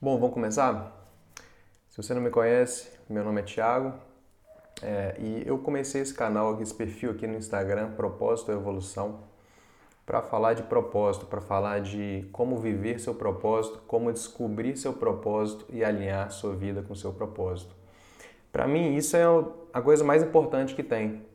[0.00, 0.96] Bom, vamos começar?
[1.88, 3.94] Se você não me conhece, meu nome é Thiago
[4.80, 9.24] é, e eu comecei esse canal, esse perfil aqui no Instagram, Propósito Evolução,
[10.06, 15.66] para falar de propósito, para falar de como viver seu propósito, como descobrir seu propósito
[15.68, 17.74] e alinhar sua vida com seu propósito.
[18.52, 19.24] Para mim, isso é
[19.72, 21.26] a coisa mais importante que tem,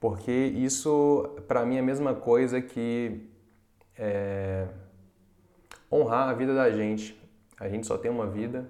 [0.00, 3.30] porque isso, para mim, é a mesma coisa que
[3.98, 4.66] é,
[5.92, 7.20] honrar a vida da gente.
[7.62, 8.66] A gente só tem uma vida,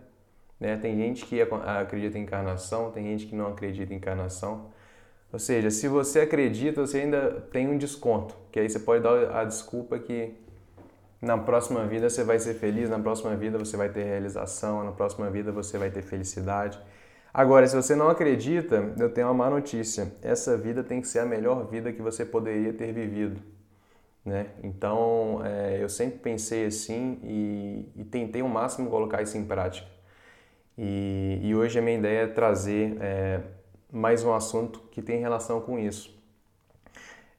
[0.60, 0.76] né?
[0.76, 4.70] Tem gente que acredita em encarnação, tem gente que não acredita em encarnação.
[5.32, 9.34] Ou seja, se você acredita, você ainda tem um desconto, que aí você pode dar
[9.34, 10.34] a desculpa que
[11.22, 14.92] na próxima vida você vai ser feliz, na próxima vida você vai ter realização, na
[14.92, 16.78] próxima vida você vai ter felicidade.
[17.32, 20.12] Agora, se você não acredita, eu tenho uma má notícia.
[20.20, 23.40] Essa vida tem que ser a melhor vida que você poderia ter vivido.
[24.24, 24.46] Né?
[24.62, 29.88] Então, é, eu sempre pensei assim e, e, tentei o máximo colocar isso em prática.
[30.78, 33.40] E, e hoje a minha ideia é trazer é,
[33.90, 36.16] mais um assunto que tem relação com isso.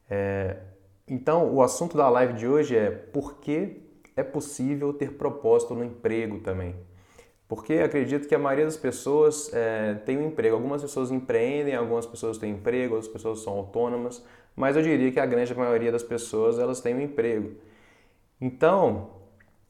[0.09, 0.57] É,
[1.07, 3.81] então, o assunto da live de hoje é por que
[4.15, 6.75] é possível ter propósito no emprego também.
[7.47, 10.55] Porque acredito que a maioria das pessoas é, tem um emprego.
[10.55, 14.23] Algumas pessoas empreendem, algumas pessoas têm emprego, outras pessoas são autônomas,
[14.55, 17.55] mas eu diria que a grande maioria das pessoas elas têm um emprego.
[18.39, 19.11] Então,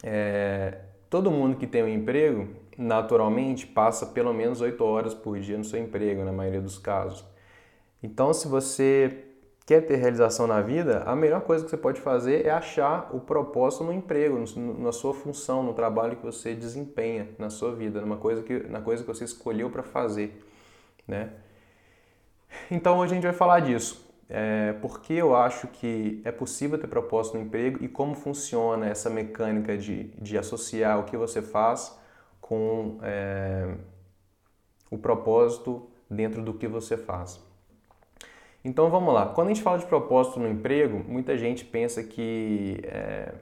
[0.03, 5.57] é, todo mundo que tem um emprego, naturalmente, passa pelo menos 8 horas por dia
[5.57, 7.23] no seu emprego, na maioria dos casos.
[8.01, 9.25] Então, se você
[9.65, 13.19] quer ter realização na vida, a melhor coisa que você pode fazer é achar o
[13.19, 14.43] propósito no emprego,
[14.77, 18.81] na sua função, no trabalho que você desempenha na sua vida, numa coisa que, na
[18.81, 20.43] coisa que você escolheu para fazer,
[21.07, 21.29] né?
[22.69, 24.12] Então hoje a gente vai falar disso.
[24.35, 29.07] É, porque eu acho que é possível ter propósito no emprego e como funciona essa
[29.07, 31.95] mecânica de, de associar o que você faz
[32.41, 33.75] com é,
[34.89, 37.39] o propósito dentro do que você faz.
[38.65, 39.27] Então vamos lá.
[39.27, 43.35] Quando a gente fala de propósito no emprego, muita gente pensa que é,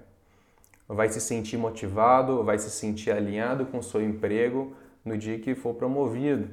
[0.90, 4.74] vai se sentir motivado, vai se sentir alinhado com o seu emprego
[5.06, 6.50] no dia que for promovido.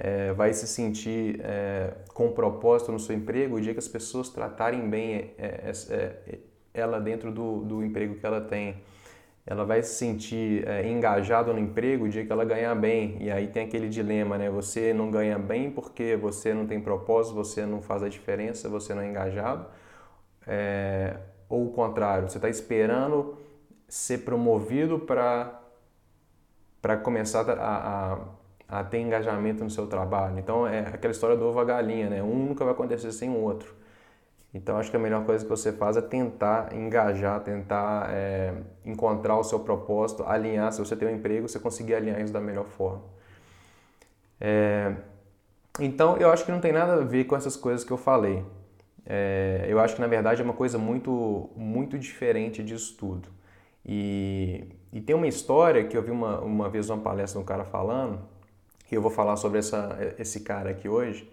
[0.00, 4.28] É, vai se sentir é, com propósito no seu emprego o dia que as pessoas
[4.28, 6.38] tratarem bem é, é, é,
[6.72, 8.76] ela dentro do, do emprego que ela tem
[9.44, 13.16] ela vai se sentir engajada no emprego o dia que ela ganhar bem.
[13.18, 14.50] E aí tem aquele dilema, né?
[14.50, 18.92] Você não ganha bem porque você não tem propósito, você não faz a diferença, você
[18.92, 19.64] não é engajado.
[21.48, 23.38] Ou o contrário, você está esperando
[23.88, 25.62] ser promovido para
[27.02, 28.18] começar a, a,
[28.68, 30.38] a, ter engajamento no seu trabalho.
[30.38, 32.22] Então é aquela história do ovo a galinha, né?
[32.22, 33.74] Um nunca vai acontecer sem o outro.
[34.52, 39.36] Então acho que a melhor coisa que você faz é tentar engajar, tentar é, encontrar
[39.38, 40.72] o seu propósito, alinhar.
[40.72, 43.02] Se você tem um emprego, você conseguir alinhar isso da melhor forma.
[44.40, 44.94] É,
[45.80, 48.44] então eu acho que não tem nada a ver com essas coisas que eu falei.
[49.06, 53.28] É, eu acho que na verdade é uma coisa muito, muito diferente disso tudo.
[53.84, 57.46] E, e tem uma história que eu vi uma, uma vez uma palestra de um
[57.46, 58.20] cara falando,
[58.90, 61.28] e eu vou falar sobre essa, esse cara aqui hoje.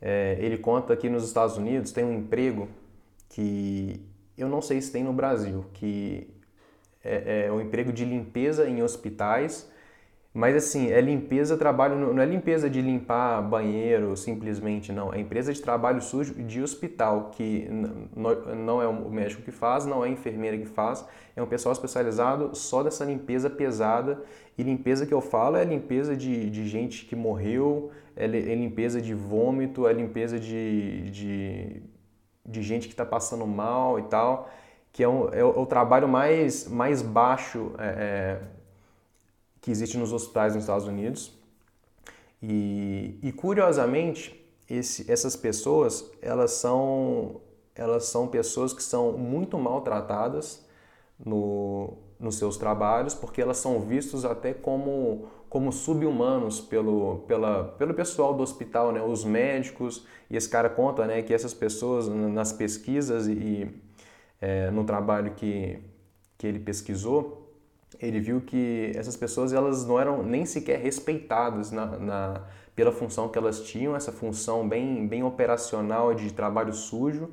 [0.00, 2.68] É, ele conta que nos Estados Unidos tem um emprego
[3.28, 4.00] que
[4.36, 6.28] eu não sei se tem no Brasil, que
[7.02, 9.70] é, é um emprego de limpeza em hospitais
[10.34, 15.12] mas assim, é limpeza, trabalho, não é limpeza de limpar banheiro simplesmente, não.
[15.12, 17.68] É empresa de trabalho sujo de hospital, que
[18.16, 21.06] não é o médico que faz, não é a enfermeira que faz,
[21.36, 24.22] é um pessoal especializado só dessa limpeza pesada.
[24.56, 29.02] E limpeza que eu falo é limpeza de, de gente que morreu, é, é limpeza
[29.02, 31.82] de vômito, é limpeza de, de,
[32.46, 34.50] de gente que está passando mal e tal,
[34.92, 37.72] que é, um, é, o, é o trabalho mais, mais baixo.
[37.78, 38.51] É, é
[39.62, 41.32] que existe nos hospitais nos Estados Unidos.
[42.42, 47.40] E, e curiosamente, esse, essas pessoas, elas são,
[47.74, 50.66] elas são pessoas que são muito maltratadas
[51.24, 57.94] no, nos seus trabalhos, porque elas são vistas até como, como sub-humanos pelo, pela, pelo
[57.94, 59.00] pessoal do hospital, né?
[59.00, 63.70] os médicos, e esse cara conta né, que essas pessoas, nas pesquisas e,
[64.40, 65.78] é, no trabalho que,
[66.36, 67.41] que ele pesquisou,
[68.00, 72.40] ele viu que essas pessoas elas não eram nem sequer respeitadas na, na,
[72.74, 77.30] pela função que elas tinham, essa função bem, bem operacional de trabalho sujo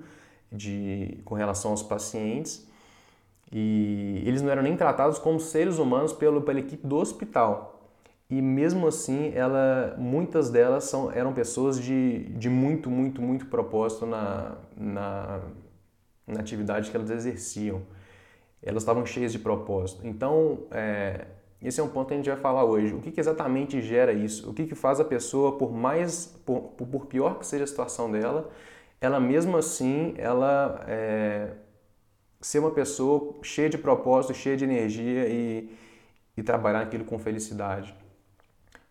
[0.51, 2.67] de, com relação aos pacientes.
[3.51, 7.79] E eles não eram nem tratados como seres humanos pelo, pela equipe do hospital.
[8.29, 14.05] E mesmo assim, ela, muitas delas são, eram pessoas de, de muito, muito, muito propósito
[14.05, 15.39] na, na,
[16.27, 17.81] na atividade que elas exerciam
[18.61, 20.05] elas estavam cheias de propósito.
[20.05, 21.25] Então, é,
[21.61, 22.93] esse é um ponto que a gente vai falar hoje.
[22.93, 24.49] O que, que exatamente gera isso?
[24.49, 28.11] O que, que faz a pessoa, por mais, por, por, pior que seja a situação
[28.11, 28.49] dela,
[29.01, 31.51] ela mesmo assim, ela é,
[32.39, 35.69] ser uma pessoa cheia de propósito, cheia de energia e,
[36.37, 37.93] e trabalhar aquilo com felicidade.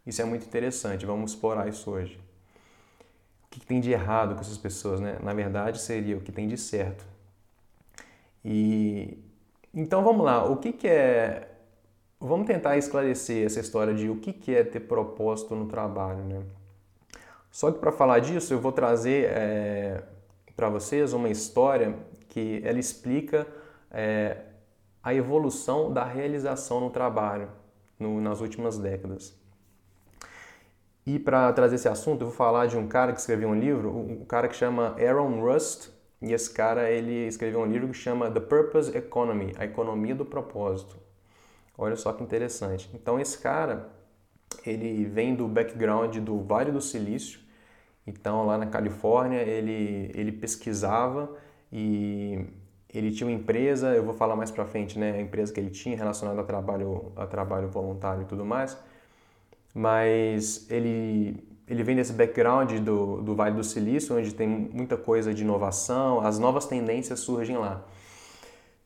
[0.06, 2.18] Isso é muito interessante, vamos explorar isso hoje.
[3.44, 5.18] O que, que tem de errado com essas pessoas, né?
[5.22, 7.04] Na verdade, seria o que tem de certo.
[8.44, 9.18] E
[9.74, 11.48] então vamos lá, o que, que é
[12.20, 16.42] Vamos tentar esclarecer essa história de o que é ter propósito no trabalho, né?
[17.48, 20.02] Só que para falar disso, eu vou trazer é,
[20.56, 21.94] para vocês uma história
[22.28, 23.46] que ela explica
[23.88, 24.36] é,
[25.00, 27.48] a evolução da realização no trabalho
[27.98, 29.32] no, nas últimas décadas.
[31.06, 33.96] E para trazer esse assunto, eu vou falar de um cara que escreveu um livro,
[33.96, 35.88] um cara que chama Aaron Rust,
[36.20, 40.24] e esse cara ele escreveu um livro que chama The Purpose Economy, a economia do
[40.24, 40.96] propósito.
[41.76, 42.90] Olha só que interessante.
[42.92, 43.88] Então esse cara,
[44.66, 47.40] ele vem do background do Vale do Silício.
[48.06, 51.30] Então lá na Califórnia ele ele pesquisava
[51.72, 52.46] e
[52.92, 55.70] ele tinha uma empresa, eu vou falar mais para frente, né, a empresa que ele
[55.70, 58.76] tinha relacionada a trabalho a trabalho voluntário e tudo mais.
[59.74, 65.34] Mas ele ele vem desse background do, do Vale do Silício, onde tem muita coisa
[65.34, 67.82] de inovação, as novas tendências surgem lá.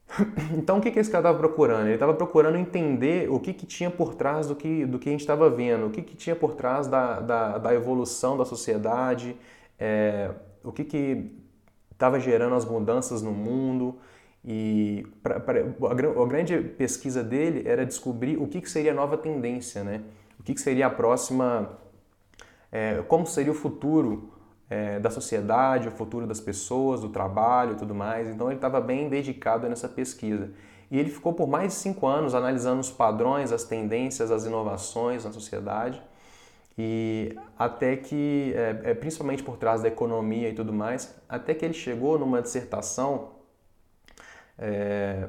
[0.54, 1.86] Então, o que, que esse cara estava procurando?
[1.86, 5.12] Ele estava procurando entender o que, que tinha por trás do que, do que a
[5.12, 9.34] gente estava vendo, o que, que tinha por trás da, da, da evolução da sociedade,
[9.78, 10.30] é,
[10.62, 11.32] o que
[11.90, 13.96] estava gerando as mudanças no mundo.
[14.44, 18.94] E pra, pra, a, a, grande pesquisa dele era descobrir o que, que seria a
[18.94, 20.02] nova tendência, né?
[20.42, 21.70] o que, que seria a próxima,
[22.72, 24.32] é, como seria o futuro
[24.70, 28.28] é, da sociedade, o futuro das pessoas, do trabalho e tudo mais.
[28.28, 30.50] Então ele estava bem dedicado nessa pesquisa.
[30.90, 35.24] E ele ficou por mais de cinco anos analisando os padrões, as tendências, as inovações
[35.24, 36.02] na sociedade.
[36.76, 41.64] E até que, é, é, principalmente por trás da economia e tudo mais, até que
[41.66, 43.32] ele chegou numa dissertação
[44.58, 45.28] é,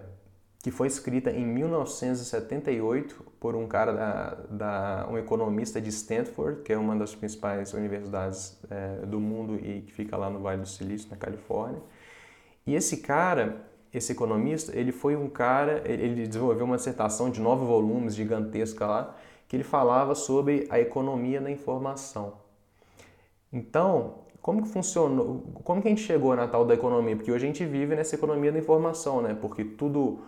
[0.61, 6.71] que foi escrita em 1978 por um cara da, da, um economista de Stanford, que
[6.71, 10.67] é uma das principais universidades é, do mundo e que fica lá no Vale do
[10.69, 11.81] Silício, na Califórnia.
[12.65, 13.57] E esse cara,
[13.93, 19.17] esse economista, ele foi um cara, ele desenvolveu uma dissertação de nove volumes gigantesca lá,
[19.45, 22.35] que ele falava sobre a economia da informação.
[23.51, 27.17] Então, como que funcionou, como que a gente chegou na tal da economia?
[27.17, 29.37] Porque hoje a gente vive nessa economia da informação, né?
[29.41, 30.21] Porque tudo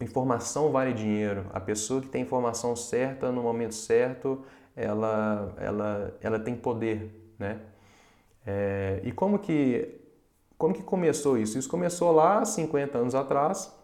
[0.00, 1.46] informação vale dinheiro.
[1.52, 4.44] A pessoa que tem informação certa no momento certo,
[4.76, 7.60] ela, ela, ela tem poder, né?
[8.46, 10.00] É, e como que,
[10.56, 11.58] como que começou isso?
[11.58, 13.74] Isso começou lá 50 anos atrás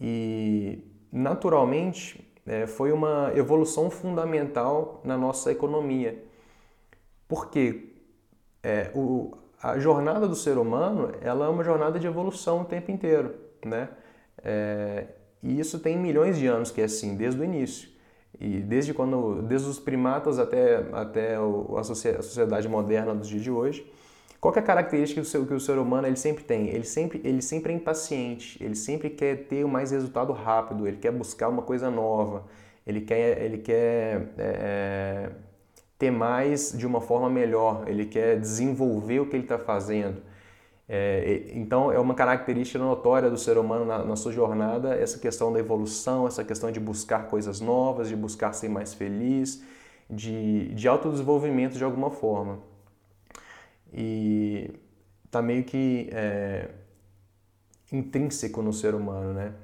[0.00, 6.24] e, naturalmente, é, foi uma evolução fundamental na nossa economia.
[7.28, 7.92] Porque
[8.62, 12.90] é, o, a jornada do ser humano ela é uma jornada de evolução o tempo
[12.90, 13.34] inteiro,
[13.64, 13.88] né?
[14.44, 15.06] É,
[15.42, 17.88] e isso tem milhões de anos que é assim, desde o início.
[18.40, 23.90] E desde quando, desde os primatas até, até a sociedade moderna dos dias de hoje,
[24.40, 26.68] qual é a característica que o, ser, que o ser humano ele sempre tem?
[26.68, 30.98] Ele sempre, ele sempre é impaciente, ele sempre quer ter o mais resultado rápido, ele
[30.98, 32.44] quer buscar uma coisa nova,
[32.86, 35.30] ele quer, ele quer é, é
[35.98, 40.20] ter mais de uma forma melhor, ele quer desenvolver o que ele está fazendo.
[40.86, 45.50] É, então, é uma característica notória do ser humano na, na, sua jornada essa questão
[45.50, 49.62] da evolução, essa questão de buscar coisas novas, de buscar ser mais feliz,
[50.10, 52.58] de, de autodesenvolvimento de alguma forma.
[53.92, 54.70] E
[55.24, 56.68] está meio que é,
[57.90, 59.54] intrínseco no ser humano, né?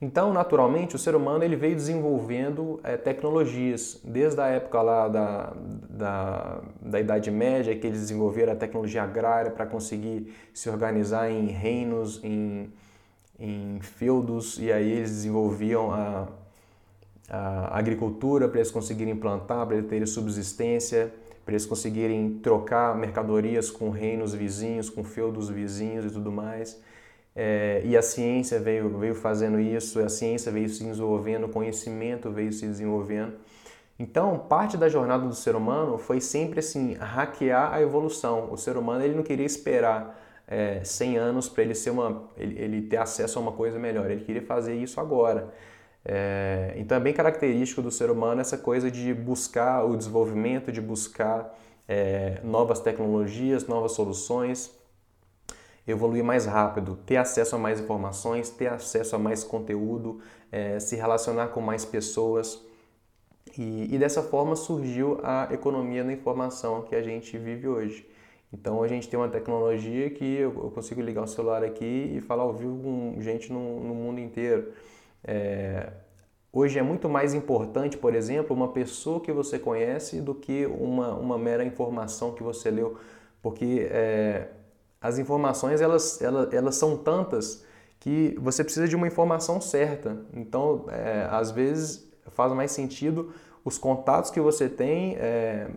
[0.00, 5.52] Então, naturalmente, o ser humano ele veio desenvolvendo é, tecnologias, desde a época lá da,
[5.88, 11.46] da, da Idade Média, que eles desenvolveram a tecnologia agrária para conseguir se organizar em
[11.46, 12.72] reinos, em,
[13.38, 16.28] em feudos, e aí eles desenvolviam a,
[17.30, 23.70] a agricultura para eles conseguirem plantar, para eles terem subsistência, para eles conseguirem trocar mercadorias
[23.70, 26.80] com reinos vizinhos, com feudos vizinhos e tudo mais.
[27.36, 32.30] É, e a ciência veio, veio fazendo isso, a ciência veio se desenvolvendo, o conhecimento
[32.30, 33.34] veio se desenvolvendo.
[33.98, 38.52] Então, parte da jornada do ser humano foi sempre assim, hackear a evolução.
[38.52, 41.74] O ser humano ele não queria esperar é, 100 anos para ele,
[42.36, 45.52] ele, ele, ter acesso a uma coisa melhor, ele queria fazer isso agora.
[46.04, 50.80] É, então, é bem característico do ser humano essa coisa de buscar o desenvolvimento, de
[50.80, 51.56] buscar
[51.88, 54.72] é, novas tecnologias, novas soluções.
[55.86, 60.96] Evoluir mais rápido, ter acesso a mais informações, ter acesso a mais conteúdo, é, se
[60.96, 62.64] relacionar com mais pessoas.
[63.58, 68.08] E, e, dessa forma surgiu a economia da informação que a gente vive hoje.
[68.52, 72.44] Então a gente tem uma tecnologia que eu, consigo ligar o celular aqui e falar
[72.44, 74.72] ao vivo com gente no, no mundo inteiro.
[75.22, 75.92] É,
[76.52, 81.14] hoje é muito mais importante, por exemplo, uma pessoa que você conhece do que uma,
[81.14, 82.96] uma mera informação que você leu,
[83.42, 84.48] porque é,
[85.04, 87.62] as informações elas, elas, elas são tantas
[88.00, 90.24] que você precisa de uma informação certa.
[90.32, 93.30] Então, é, às vezes faz mais sentido
[93.62, 95.68] os contatos que você tem, é,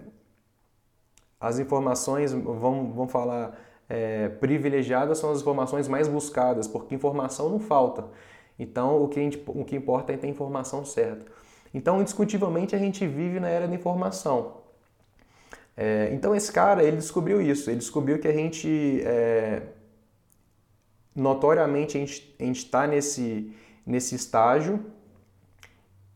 [1.38, 7.60] as informações, vamos, vamos falar, é, privilegiadas são as informações mais buscadas, porque informação não
[7.60, 8.06] falta.
[8.58, 11.30] Então, o que, gente, o que importa é ter informação certa.
[11.74, 14.57] Então, indiscutivelmente, a gente vive na era da informação.
[15.78, 17.70] É, então, esse cara, ele descobriu isso.
[17.70, 19.62] Ele descobriu que a gente, é,
[21.16, 22.00] notoriamente, a
[22.44, 23.54] gente está nesse,
[23.86, 24.84] nesse estágio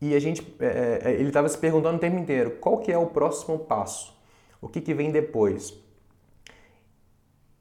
[0.00, 2.98] e a gente, é, é ele estava se perguntando o tempo inteiro, qual que é
[2.98, 4.12] o próximo passo?
[4.60, 5.72] O que, que vem depois?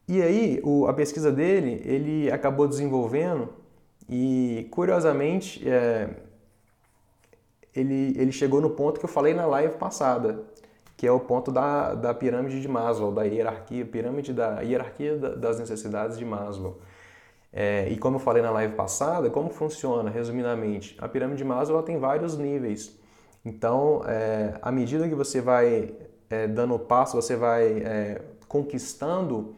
[0.08, 3.50] E aí, o, a pesquisa dele, ele acabou desenvolvendo
[4.10, 6.10] e, curiosamente, é,
[7.76, 10.44] ele, ele chegou no ponto que eu falei na live passada,
[11.02, 15.60] que é o ponto da, da pirâmide de Maslow, da hierarquia, pirâmide da hierarquia das
[15.60, 16.78] necessidades de Maslow.
[17.52, 20.96] É, e como eu falei na live passada, como funciona, resumidamente?
[21.02, 22.96] A pirâmide de Maslow tem vários níveis.
[23.44, 25.92] Então, é, à medida que você vai
[26.30, 29.56] é, dando passo, você vai é, conquistando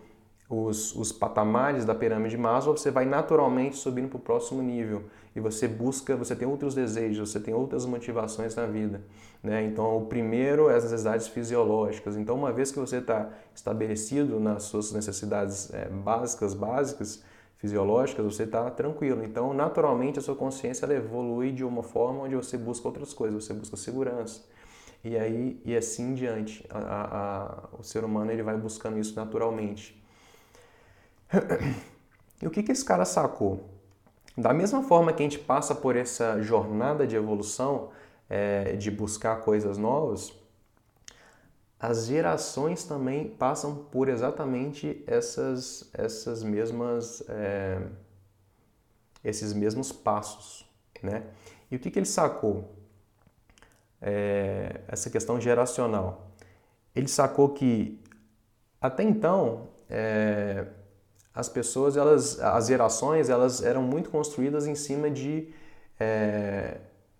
[0.50, 5.04] os, os patamares da pirâmide de Maslow, você vai naturalmente subindo para o próximo nível
[5.36, 9.02] e você busca, você tem outros desejos, você tem outras motivações na vida.
[9.42, 9.63] Né?
[9.63, 12.16] Então, o primeiro é as necessidades fisiológicas.
[12.16, 17.24] Então, uma vez que você está estabelecido nas suas necessidades é, básicas, básicas,
[17.58, 19.24] fisiológicas, você está tranquilo.
[19.24, 23.44] Então, naturalmente, a sua consciência ela evolui de uma forma onde você busca outras coisas,
[23.44, 24.42] você busca segurança.
[25.04, 26.66] E aí, e assim em diante.
[26.70, 30.02] A, a, a, o ser humano ele vai buscando isso naturalmente.
[32.42, 33.73] E o que, que esse cara sacou?
[34.38, 37.92] Da mesma forma que a gente passa por essa jornada de evolução,
[38.30, 40.34] é, de buscar coisas novas,
[41.80, 47.82] as gerações também passam por exatamente essas, essas mesmas, é,
[49.24, 50.66] esses mesmos passos,
[51.02, 51.24] né?
[51.70, 52.74] E o que, que ele sacou?
[54.02, 56.32] É, essa questão geracional.
[56.96, 58.02] Ele sacou que
[58.80, 60.68] até então é,
[61.36, 65.50] as pessoas, elas, as gerações, elas eram muito construídas em cima de,
[66.00, 66.78] é,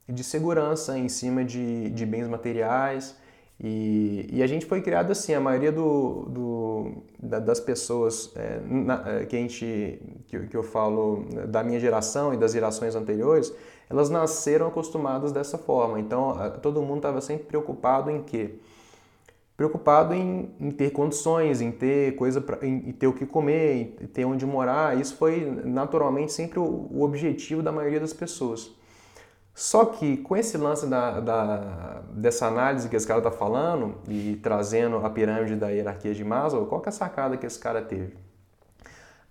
[0.08, 3.16] de segurança, em cima de, de bens materiais.
[3.60, 8.60] E, e, a gente foi criado assim, a maioria do, do da, das pessoas é,
[8.66, 12.96] na, é, que, a gente, que, que eu falo da minha geração e das gerações
[12.96, 13.54] anteriores,
[13.90, 16.00] elas nasceram acostumadas dessa forma.
[16.00, 18.56] Então, todo mundo estava sempre preocupado em quê?
[19.56, 23.96] Preocupado em, em, ter condições, em ter coisa, pra, em, em, ter o que comer,
[24.02, 25.00] em ter onde morar.
[25.00, 28.72] Isso foi naturalmente sempre o, o objetivo da maioria das pessoas.
[29.56, 34.40] Só que com esse lance da, da dessa análise que esse cara está falando e
[34.42, 37.82] trazendo a pirâmide da hierarquia de Maslow, qual que é a sacada que esse cara
[37.82, 38.18] teve?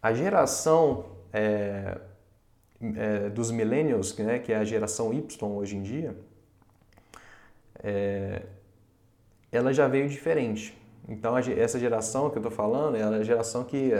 [0.00, 1.98] A geração é,
[2.80, 6.16] é, dos millennials, né, que é a geração Y hoje em dia,
[7.82, 8.42] é,
[9.52, 10.76] ela já veio diferente.
[11.08, 13.90] Então, essa geração que eu estou falando, é a geração que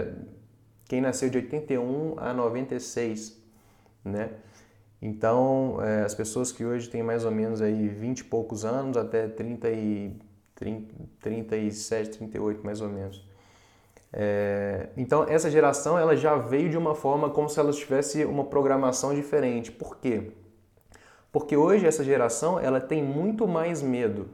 [0.87, 3.41] quem nasceu de 81 a 96,
[4.05, 4.31] né?
[5.01, 8.97] Então, é, as pessoas que hoje têm mais ou menos aí 20 e poucos anos,
[8.97, 10.17] até 30 e,
[10.55, 13.27] 30, 37, 38 mais ou menos.
[14.13, 18.45] É, então, essa geração ela já veio de uma forma como se ela tivesse uma
[18.45, 19.73] programação diferente.
[19.73, 20.31] Por quê?
[21.33, 24.29] Porque hoje essa geração ela tem muito mais medo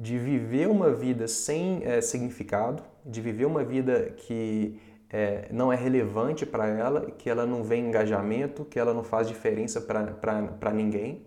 [0.00, 4.80] de viver uma vida sem é, significado, de viver uma vida que
[5.10, 9.28] é, não é relevante para ela, que ela não vê engajamento, que ela não faz
[9.28, 11.26] diferença para ninguém.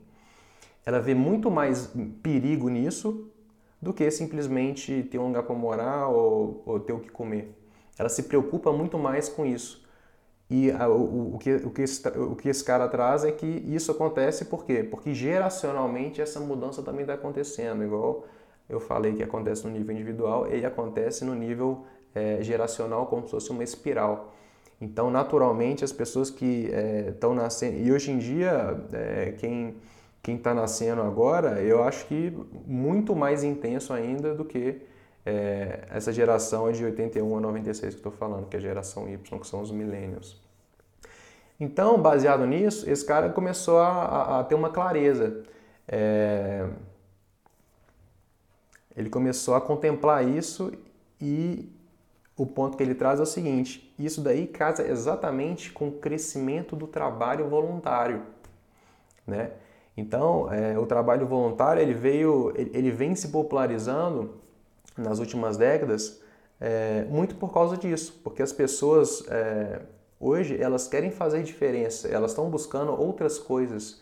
[0.84, 3.32] Ela vê muito mais perigo nisso
[3.80, 7.56] do que simplesmente ter um lugar para morar ou, ou, ter o que comer.
[7.96, 9.88] Ela se preocupa muito mais com isso.
[10.50, 13.46] E a, o, o, que, o, que esse, o que esse cara traz é que
[13.46, 14.84] isso acontece por quê?
[14.84, 18.26] Porque geracionalmente essa mudança também está acontecendo, igual
[18.70, 23.32] eu falei que acontece no nível individual, ele acontece no nível é, geracional como se
[23.32, 24.34] fosse uma espiral.
[24.82, 26.70] Então, naturalmente, as pessoas que
[27.08, 29.76] estão é, nascendo, e hoje em dia, é, quem
[30.24, 32.34] quem está nascendo agora, eu acho que
[32.66, 34.82] muito mais intenso ainda do que
[35.26, 39.40] é, essa geração de 81 a 96 que estou falando, que é a geração Y,
[39.40, 40.42] que são os millennials.
[41.60, 45.44] Então, baseado nisso, esse cara começou a, a, a ter uma clareza.
[45.86, 46.66] É,
[48.96, 50.72] ele começou a contemplar isso
[51.20, 51.70] e
[52.36, 56.76] o ponto que ele traz é o seguinte: isso daí casa exatamente com o crescimento
[56.76, 58.24] do trabalho voluntário,
[59.26, 59.52] né?
[59.96, 64.42] Então, é, o trabalho voluntário ele veio, ele vem se popularizando
[64.98, 66.20] nas últimas décadas
[66.60, 69.82] é, muito por causa disso, porque as pessoas é,
[70.20, 74.02] hoje elas querem fazer diferença, elas estão buscando outras coisas.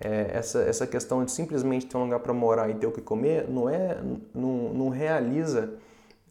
[0.00, 3.00] É, essa, essa questão de simplesmente ter um lugar para morar e ter o que
[3.00, 4.00] comer não é
[4.32, 5.74] não, não realiza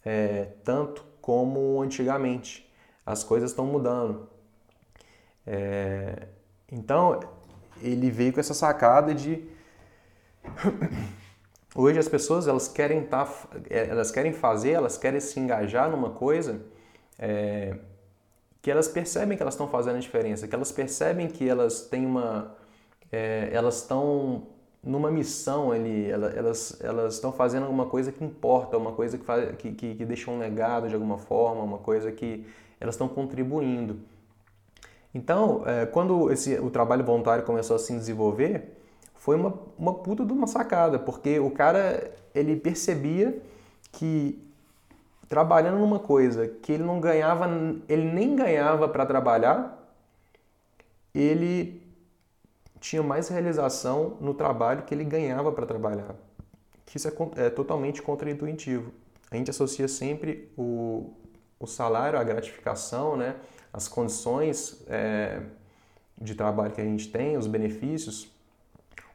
[0.05, 2.65] é, tanto como antigamente.
[3.05, 4.29] As coisas estão mudando.
[5.45, 6.27] É,
[6.71, 7.19] então
[7.81, 9.45] ele veio com essa sacada de
[11.75, 13.29] hoje as pessoas elas querem tá,
[13.69, 16.61] é, elas querem fazer, elas querem se engajar numa coisa
[17.19, 17.77] é,
[18.61, 22.05] que elas percebem que elas estão fazendo a diferença, que elas percebem que elas têm
[22.05, 22.56] uma
[23.11, 24.47] é, elas estão
[24.83, 29.55] numa missão ali, elas elas estão fazendo alguma coisa que importa, uma coisa que, faz,
[29.57, 32.45] que, que, que deixa um legado de alguma forma, uma coisa que
[32.79, 33.99] elas estão contribuindo.
[35.13, 38.77] Então, é, quando esse, o trabalho voluntário começou a se desenvolver,
[39.15, 43.41] foi uma, uma puta de uma sacada, porque o cara ele percebia
[43.91, 44.41] que
[45.27, 47.49] trabalhando numa coisa que ele não ganhava,
[47.89, 49.77] ele nem ganhava para trabalhar,
[51.13, 51.81] ele
[52.79, 56.15] tinha mais realização no trabalho que ele ganhava para trabalhar.
[56.85, 58.91] Que isso é, é totalmente contraintuitivo.
[59.29, 61.13] A gente associa sempre o,
[61.59, 63.35] o salário, a gratificação, né?
[63.73, 65.41] as condições é,
[66.19, 68.31] de trabalho que a gente tem, os benefícios,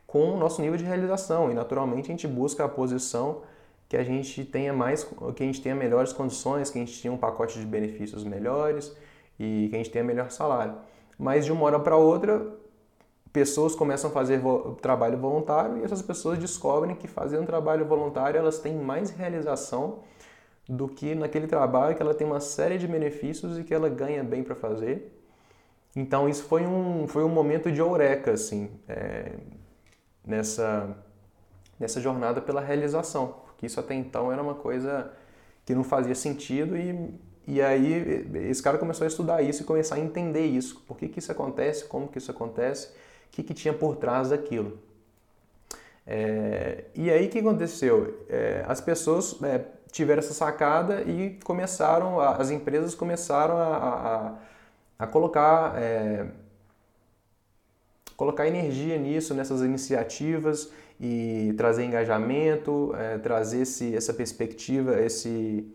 [0.06, 1.50] com o nosso nível de realização.
[1.50, 3.42] E naturalmente a gente busca a posição
[3.88, 7.12] que a gente tenha mais, que a gente tenha melhores condições, que a gente tenha
[7.12, 8.94] um pacote de benefícios melhores
[9.38, 10.76] e que a gente tenha melhor salário.
[11.18, 12.54] Mas de uma hora para outra,
[13.32, 18.38] pessoas começam a fazer vo trabalho voluntário e essas pessoas descobrem que fazendo trabalho voluntário
[18.38, 20.00] elas têm mais realização
[20.68, 24.22] do que naquele trabalho que ela tem uma série de benefícios e que ela ganha
[24.22, 25.18] bem para fazer.
[25.96, 29.32] Então isso foi um, foi um momento de eureka, assim, é,
[30.24, 30.96] nessa,
[31.78, 35.10] nessa jornada pela realização, porque isso até então era uma coisa
[35.64, 37.14] que não fazia sentido e,
[37.46, 41.08] e aí esse cara começou a estudar isso e começar a entender isso, por que,
[41.08, 42.90] que isso acontece, como que isso acontece,
[43.32, 44.78] que, que tinha por trás daquilo.
[46.06, 48.24] É, e aí o que aconteceu?
[48.28, 53.76] É, as pessoas é, tiveram essa sacada e começaram, as empresas começaram a,
[54.98, 56.26] a, a colocar, é,
[58.16, 65.66] colocar energia nisso, nessas iniciativas e trazer engajamento, é, trazer esse, essa perspectiva, esse,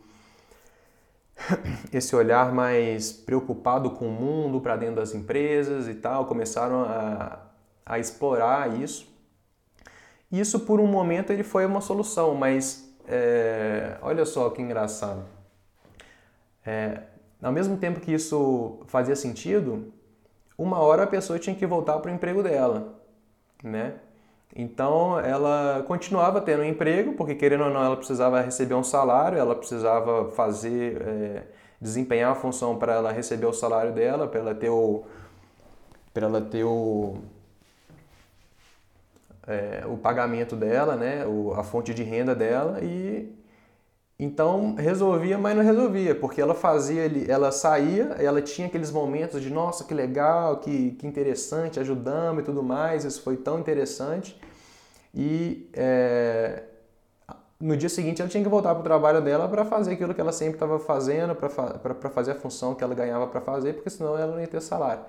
[1.92, 7.47] esse olhar mais preocupado com o mundo para dentro das empresas e tal, começaram a,
[7.88, 9.08] a explorar isso.
[10.32, 15.24] Isso por um momento ele foi uma solução, mas é, olha só que engraçado.
[16.66, 17.02] É,
[17.42, 19.94] ao mesmo tempo que isso fazia sentido,
[20.58, 23.00] uma hora a pessoa tinha que voltar para o emprego dela,
[23.64, 23.94] né?
[24.56, 29.38] Então ela continuava tendo um emprego, porque querendo ou não ela precisava receber um salário,
[29.38, 31.44] ela precisava fazer, é,
[31.80, 35.04] desempenhar a função para ela receber o salário dela, para ela ter o,
[36.14, 37.18] para ela ter o,
[39.48, 43.34] é, o pagamento dela, né, o, a fonte de renda dela e
[44.20, 49.52] então resolvia, mas não resolvia, porque ela fazia, ela saía, ela tinha aqueles momentos de
[49.52, 54.40] nossa que legal, que, que interessante, ajudamos e tudo mais, isso foi tão interessante
[55.14, 56.64] e é,
[57.60, 60.22] no dia seguinte ela tinha que voltar para o trabalho dela para fazer aquilo que
[60.22, 64.18] ela sempre estava fazendo, para fazer a função que ela ganhava para fazer, porque senão
[64.18, 65.04] ela não ia ter salário.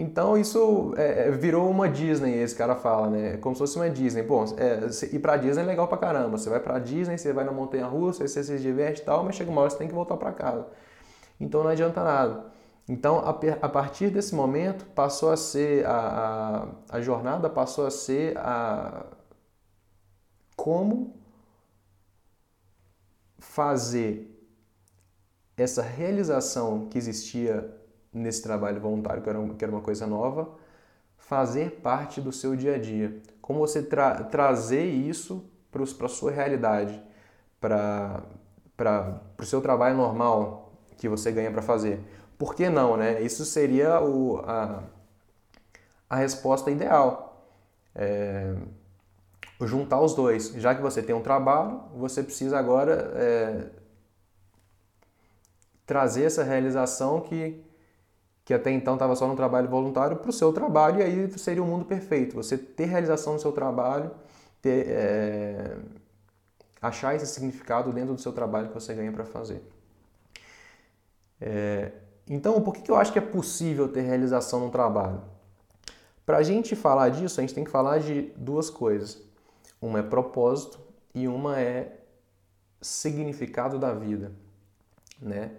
[0.00, 3.36] Então isso é, é, virou uma Disney, esse cara fala, né?
[3.36, 4.22] Como se fosse uma Disney.
[4.22, 6.38] Bom, é, ir pra Disney é legal pra caramba.
[6.38, 9.36] Você vai pra Disney, você vai na montanha russa, você se diverte e tal, mas
[9.36, 10.66] chega uma hora você tem que voltar para casa.
[11.38, 12.46] Então não adianta nada.
[12.88, 17.90] Então, a, a, partir desse momento, passou a ser a, a, a jornada passou a
[17.90, 19.04] ser a
[20.56, 21.14] como
[23.38, 24.28] fazer
[25.58, 27.79] essa realização que existia
[28.12, 30.48] nesse trabalho voluntário, que era, uma, que era uma coisa nova,
[31.16, 33.20] fazer parte do seu dia a dia.
[33.40, 37.00] Como você tra trazer isso para a sua realidade,
[37.60, 38.22] para
[39.38, 42.00] o seu trabalho normal que você ganha para fazer.
[42.38, 43.20] Por que não, né?
[43.22, 44.82] Isso seria o, a,
[46.08, 47.46] a resposta ideal.
[47.94, 48.54] É,
[49.66, 50.52] juntar os dois.
[50.54, 53.66] Já que você tem um trabalho, você precisa agora é,
[55.86, 57.62] trazer essa realização que,
[58.50, 61.62] que até então estava só no trabalho voluntário para o seu trabalho, e aí seria
[61.62, 62.34] o um mundo perfeito.
[62.34, 64.10] Você ter realização no seu trabalho,
[64.60, 65.76] ter, é,
[66.82, 69.62] achar esse significado dentro do seu trabalho que você ganha para fazer.
[71.40, 71.92] É,
[72.28, 75.22] então, por que, que eu acho que é possível ter realização no trabalho?
[76.26, 79.22] Para a gente falar disso, a gente tem que falar de duas coisas.
[79.80, 80.80] Uma é propósito
[81.14, 82.00] e uma é
[82.80, 84.32] significado da vida,
[85.22, 85.52] né?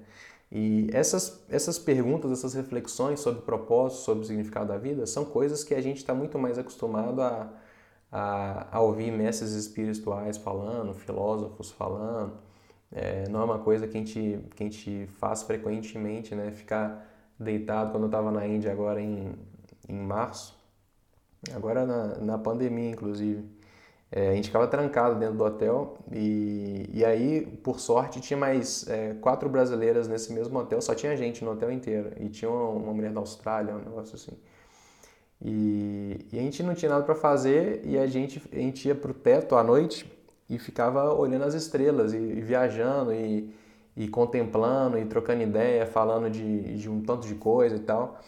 [0.51, 5.63] E essas, essas perguntas, essas reflexões sobre propósito, sobre o significado da vida, são coisas
[5.63, 7.49] que a gente está muito mais acostumado a,
[8.11, 12.33] a, a, ouvir mestres espirituais falando, filósofos falando.
[12.91, 16.51] É, não é uma coisa que a, gente, que a gente faz frequentemente, né?
[16.51, 17.07] Ficar
[17.39, 19.33] deitado, quando eu estava na Índia agora em,
[19.87, 20.59] em março,
[21.55, 23.45] agora na, na pandemia inclusive,
[24.11, 28.85] é, a gente ficava trancado dentro do hotel e, e aí, por sorte, tinha mais
[28.89, 32.11] é, quatro brasileiras nesse mesmo hotel, só tinha gente no hotel inteiro.
[32.19, 34.37] E tinha uma, uma mulher da Austrália, um negócio assim.
[35.41, 38.93] E, e a gente não tinha nada para fazer e a gente, a gente ia
[38.93, 40.05] pro teto à noite
[40.49, 43.49] e ficava olhando as estrelas e, e viajando e,
[43.95, 48.19] e contemplando e trocando ideia, falando de, de um tanto de coisa e tal.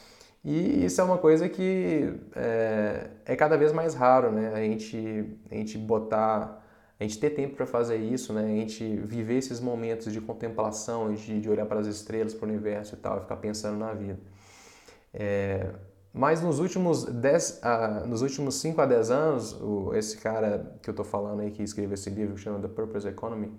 [0.43, 4.53] E isso é uma coisa que é, é cada vez mais raro, né?
[4.53, 6.62] A gente, a gente botar,
[6.99, 8.43] a gente ter tempo para fazer isso, né?
[8.43, 12.49] A gente viver esses momentos de contemplação, de, de olhar para as estrelas, para o
[12.49, 14.19] universo e tal, e ficar pensando na vida.
[15.13, 15.69] É,
[16.13, 20.89] mas nos últimos 10, uh, nos últimos 5 a 10 anos, o, esse cara que
[20.89, 23.51] eu estou falando aí, que escreveu esse livro, que chama The Purpose Economy,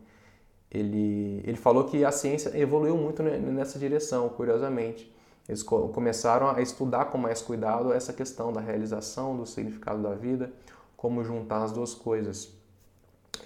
[0.71, 5.14] ele, ele falou que a ciência evoluiu muito nessa direção, curiosamente.
[5.49, 10.53] Eles começaram a estudar com mais cuidado essa questão da realização, do significado da vida,
[10.97, 12.51] como juntar as duas coisas.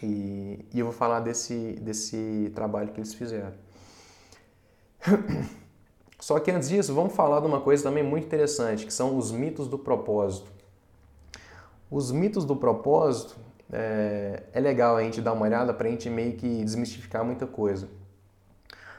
[0.02, 3.54] E, e eu vou falar desse, desse trabalho que eles fizeram.
[6.20, 9.32] Só que antes disso, vamos falar de uma coisa também muito interessante, que são os
[9.32, 10.50] mitos do propósito.
[11.90, 13.36] Os mitos do propósito
[13.72, 17.46] é, é legal a gente dar uma olhada para a gente meio que desmistificar muita
[17.46, 17.88] coisa.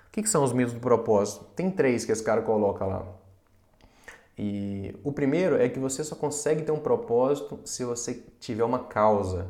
[0.09, 1.45] O que, que são os mitos do propósito?
[1.55, 3.05] Tem três que esse cara coloca lá.
[4.35, 8.79] E o primeiro é que você só consegue ter um propósito se você tiver uma
[8.79, 9.47] causa.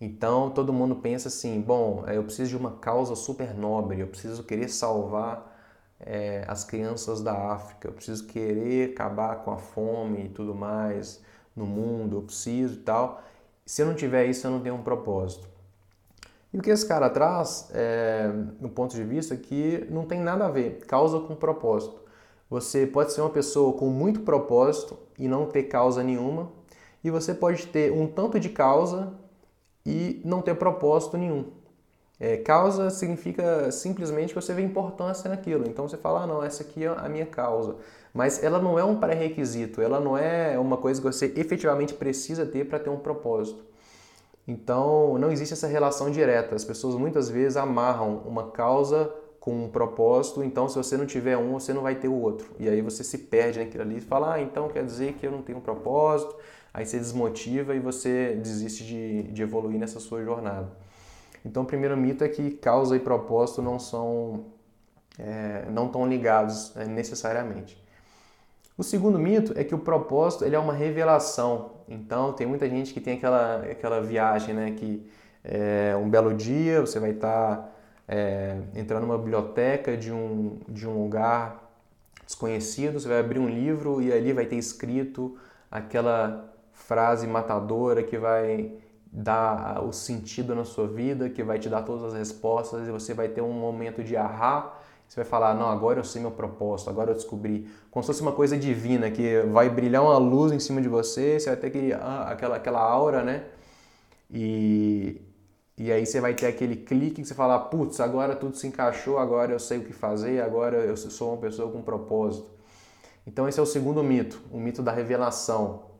[0.00, 4.06] Então todo mundo pensa assim: bom, é, eu preciso de uma causa super nobre, eu
[4.06, 5.52] preciso querer salvar
[5.98, 11.20] é, as crianças da África, eu preciso querer acabar com a fome e tudo mais
[11.56, 13.20] no mundo, eu preciso e tal.
[13.66, 15.51] Se eu não tiver isso, eu não tenho um propósito.
[16.52, 20.46] E o que esse cara traz, é, no ponto de vista, que não tem nada
[20.46, 22.02] a ver, causa com propósito.
[22.50, 26.52] Você pode ser uma pessoa com muito propósito e não ter causa nenhuma,
[27.02, 29.14] e você pode ter um tanto de causa
[29.84, 31.46] e não ter propósito nenhum.
[32.20, 35.66] É, causa significa simplesmente que você vê importância naquilo.
[35.66, 37.76] Então você fala, ah, não, essa aqui é a minha causa.
[38.14, 42.46] Mas ela não é um pré-requisito, ela não é uma coisa que você efetivamente precisa
[42.46, 43.64] ter para ter um propósito.
[44.46, 46.54] Então, não existe essa relação direta.
[46.54, 51.36] As pessoas muitas vezes amarram uma causa com um propósito, então se você não tiver
[51.36, 52.54] um, você não vai ter o outro.
[52.60, 55.32] E aí você se perde naquilo ali e fala, ah, então quer dizer que eu
[55.32, 56.36] não tenho um propósito,
[56.72, 60.70] aí você desmotiva e você desiste de, de evoluir nessa sua jornada.
[61.44, 64.44] Então o primeiro mito é que causa e propósito não são
[65.18, 67.82] é, não estão ligados é, necessariamente.
[68.78, 71.72] O segundo mito é que o propósito ele é uma revelação.
[71.92, 74.70] Então tem muita gente que tem aquela, aquela viagem, né?
[74.72, 75.06] Que
[75.44, 77.68] é, um belo dia você vai estar tá,
[78.08, 81.70] é, entrando numa biblioteca de um, de um lugar
[82.24, 85.36] desconhecido, você vai abrir um livro e ali vai ter escrito
[85.70, 88.72] aquela frase matadora que vai
[89.12, 93.12] dar o sentido na sua vida, que vai te dar todas as respostas e você
[93.12, 94.72] vai ter um momento de ahá
[95.12, 97.68] você vai falar, não, agora eu sei meu propósito, agora eu descobri.
[97.90, 101.38] Como se fosse uma coisa divina, que vai brilhar uma luz em cima de você,
[101.38, 103.44] você vai ter aquele, ah, aquela, aquela aura, né?
[104.30, 105.20] E,
[105.76, 109.18] e aí você vai ter aquele clique que você fala, putz, agora tudo se encaixou,
[109.18, 112.50] agora eu sei o que fazer, agora eu sou uma pessoa com propósito.
[113.26, 115.90] Então esse é o segundo mito, o mito da revelação.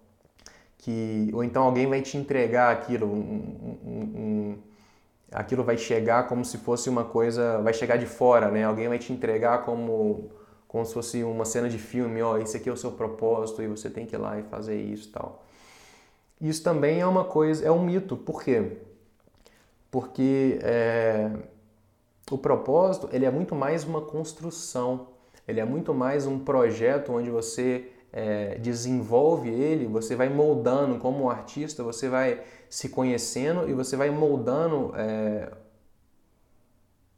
[0.78, 4.58] Que, ou então alguém vai te entregar aquilo, um, um, um
[5.32, 8.64] aquilo vai chegar como se fosse uma coisa, vai chegar de fora, né?
[8.64, 10.30] Alguém vai te entregar como
[10.72, 13.66] como se fosse uma cena de filme, ó, esse aqui é o seu propósito e
[13.66, 15.44] você tem que ir lá e fazer isso, tal.
[16.40, 18.16] Isso também é uma coisa, é um mito.
[18.16, 18.78] Por quê?
[19.90, 21.30] Porque é,
[22.30, 25.08] o propósito ele é muito mais uma construção,
[25.46, 31.24] ele é muito mais um projeto onde você é, desenvolve ele, você vai moldando como
[31.24, 32.40] um artista, você vai
[32.72, 35.52] se conhecendo e você vai moldando é,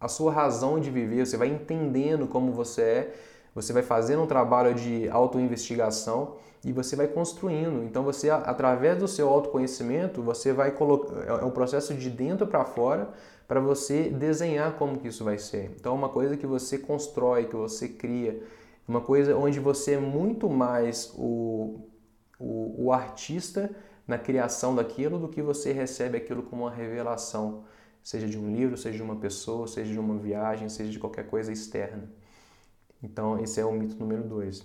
[0.00, 3.14] a sua razão de viver, você vai entendendo como você é,
[3.54, 7.84] você vai fazendo um trabalho de autoinvestigação e você vai construindo.
[7.84, 12.48] Então você através do seu autoconhecimento, você vai colocar é, é um processo de dentro
[12.48, 13.10] para fora
[13.46, 15.70] para você desenhar como que isso vai ser.
[15.78, 18.42] Então é uma coisa que você constrói, que você cria,
[18.88, 21.78] uma coisa onde você é muito mais o,
[22.40, 23.70] o, o artista
[24.06, 27.64] na criação daquilo do que você recebe aquilo como uma revelação,
[28.02, 31.26] seja de um livro, seja de uma pessoa, seja de uma viagem, seja de qualquer
[31.26, 32.10] coisa externa.
[33.02, 34.62] Então, esse é o mito número dois.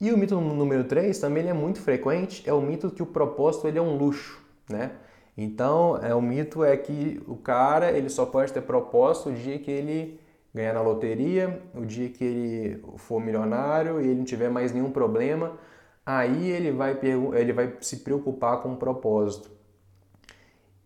[0.00, 3.68] E o mito número três também é muito frequente, é o mito que o propósito
[3.68, 4.92] ele é um luxo, né?
[5.36, 9.58] Então, é, o mito é que o cara ele só pode ter propósito o dia
[9.58, 10.20] que ele
[10.54, 14.90] ganhar na loteria, o dia que ele for milionário e ele não tiver mais nenhum
[14.90, 15.56] problema,
[16.04, 16.98] aí ele vai,
[17.34, 19.50] ele vai se preocupar com o propósito.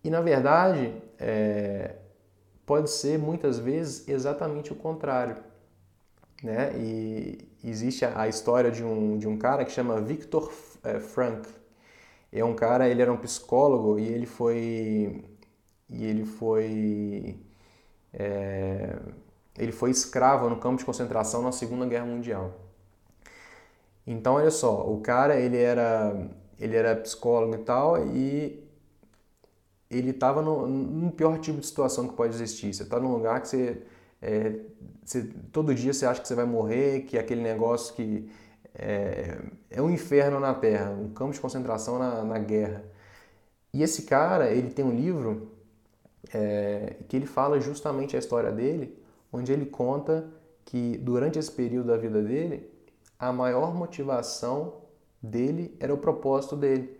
[0.03, 1.95] E na verdade, é,
[2.65, 5.37] pode ser muitas vezes exatamente o contrário.
[6.43, 6.71] Né?
[6.77, 10.51] E existe a, história de um, de um cara que chama Viktor
[10.83, 11.49] é, Frankl.
[12.31, 15.23] É um cara, ele era um psicólogo e ele foi
[15.89, 17.39] e ele foi
[18.13, 18.97] é,
[19.57, 22.66] ele foi escravo no campo de concentração na Segunda Guerra Mundial.
[24.07, 28.67] Então, olha só, o cara ele era ele era psicólogo e tal e
[29.89, 32.73] ele estava no, no, pior tipo de situação que pode existir.
[32.73, 33.81] Você está num lugar que você,
[34.21, 34.59] é,
[35.03, 38.29] você, todo dia você acha que você vai morrer, que é aquele negócio que
[38.75, 39.39] é,
[39.69, 42.83] é um inferno na Terra, um campo de concentração na, na guerra.
[43.73, 45.51] E esse cara, ele tem um livro
[46.33, 48.97] é, que ele fala justamente a história dele,
[49.31, 50.27] onde ele conta
[50.65, 52.69] que durante esse período da vida dele,
[53.19, 54.75] a maior motivação
[55.21, 56.97] dele era o propósito dele.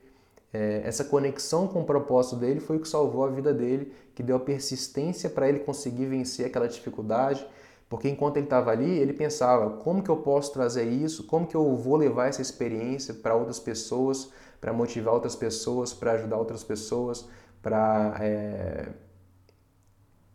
[0.52, 4.24] É, essa conexão com o propósito dele foi o que salvou a vida dele, que
[4.24, 7.46] deu a persistência para ele conseguir vencer aquela dificuldade,
[7.90, 11.26] porque enquanto ele estava ali, ele pensava: como que eu posso trazer isso?
[11.26, 16.14] Como que eu vou levar essa experiência para outras pessoas, para motivar outras pessoas, para
[16.14, 17.28] ajudar outras pessoas,
[17.62, 18.90] para é,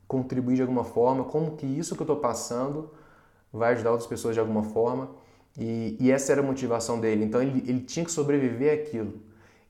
[0.06, 1.24] contribuir de alguma forma?
[1.24, 2.90] Como que isso que eu estou passando
[3.52, 5.10] vai ajudar outras pessoas de alguma forma?
[5.58, 7.24] E, e essa era a motivação dele.
[7.24, 9.20] Então ele, ele tinha que sobreviver àquilo.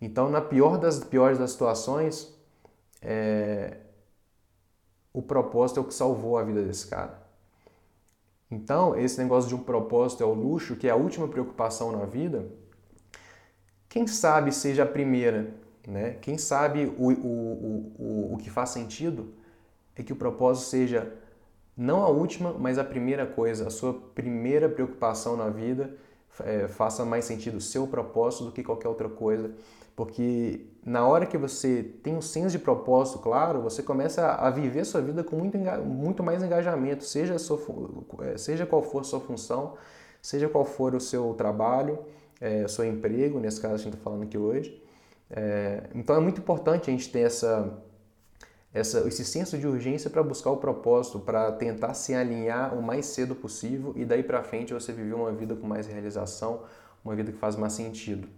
[0.00, 2.34] Então, na pior das piores das situações,
[3.00, 3.76] é,
[5.12, 7.22] o propósito é o que salvou a vida desse cara.
[8.50, 12.04] Então, esse negócio de um propósito é o luxo, que é a última preocupação na
[12.04, 12.46] vida,
[13.88, 15.54] quem sabe seja a primeira,
[15.86, 16.12] né?
[16.20, 19.34] Quem sabe o, o, o, o que faz sentido
[19.94, 21.12] é que o propósito seja
[21.76, 25.96] não a última, mas a primeira coisa, a sua primeira preocupação na vida
[26.40, 29.50] é, faça mais sentido o seu propósito do que qualquer outra coisa.
[29.94, 34.84] Porque na hora que você tem um senso de propósito claro, você começa a viver
[34.84, 37.58] sua vida com muito, muito mais engajamento, seja, sua,
[38.22, 39.74] é, seja qual for a sua função,
[40.20, 41.98] seja qual for o seu trabalho,
[42.40, 44.82] é, seu emprego, nesse caso a gente está falando aqui hoje.
[45.30, 47.78] É, então é muito importante a gente ter essa
[48.74, 53.06] essa, esse senso de urgência para buscar o propósito, para tentar se alinhar o mais
[53.06, 56.62] cedo possível e daí para frente você viver uma vida com mais realização,
[57.04, 58.28] uma vida que faz mais sentido.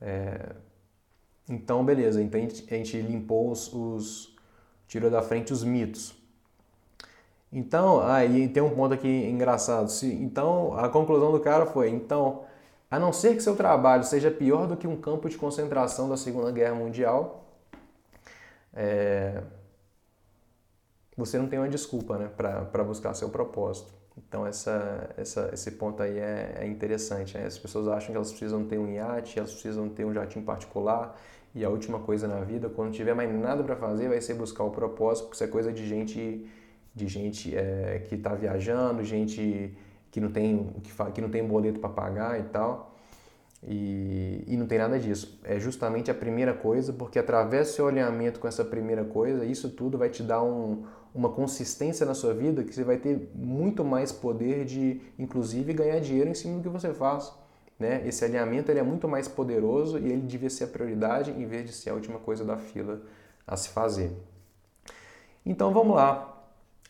[0.00, 0.54] É...
[1.48, 4.36] Então, beleza, então a gente, limpou os, os,
[4.86, 6.14] tirou da frente os mitos.
[7.52, 9.90] Então, aí tem um ponto aqui engraçado.
[9.90, 12.44] Se, então, a conclusão do cara foi: então,
[12.88, 16.16] a não ser que seu trabalho seja pior do que um campo de concentração da
[16.16, 17.49] Segunda Guerra Mundial,
[18.74, 19.42] é,
[21.16, 23.92] você não tem uma desculpa né, para buscar seu propósito.
[24.16, 27.36] Então essa, essa, esse ponto aí é, é interessante.
[27.36, 27.46] Né?
[27.46, 31.18] As pessoas acham que elas precisam ter um iate, elas precisam ter um jatinho particular
[31.54, 34.62] e a última coisa na vida, quando tiver mais nada para fazer, vai ser buscar
[34.62, 36.48] o propósito, porque isso é coisa de gente
[36.92, 39.76] de gente é, que está viajando, gente
[40.10, 42.89] que não tem que, que não tem boleto para pagar e tal.
[43.62, 45.38] E, e não tem nada disso.
[45.44, 49.70] É justamente a primeira coisa, porque através do seu alinhamento com essa primeira coisa, isso
[49.70, 53.84] tudo vai te dar um, uma consistência na sua vida que você vai ter muito
[53.84, 57.32] mais poder de, inclusive, ganhar dinheiro em cima do que você faz.
[57.78, 58.06] Né?
[58.06, 61.66] Esse alinhamento ele é muito mais poderoso e ele devia ser a prioridade em vez
[61.66, 63.02] de ser a última coisa da fila
[63.46, 64.12] a se fazer.
[65.44, 66.39] Então vamos lá.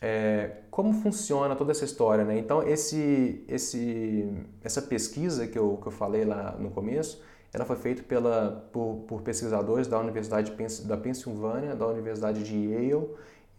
[0.03, 2.25] É, como funciona toda essa história?
[2.25, 2.39] Né?
[2.39, 4.27] Então esse, esse,
[4.63, 9.03] essa pesquisa que eu, que eu falei lá no começo, ela foi feita pela, por,
[9.07, 10.51] por pesquisadores da Universidade
[10.85, 13.09] da Pensilvânia, da Universidade de Yale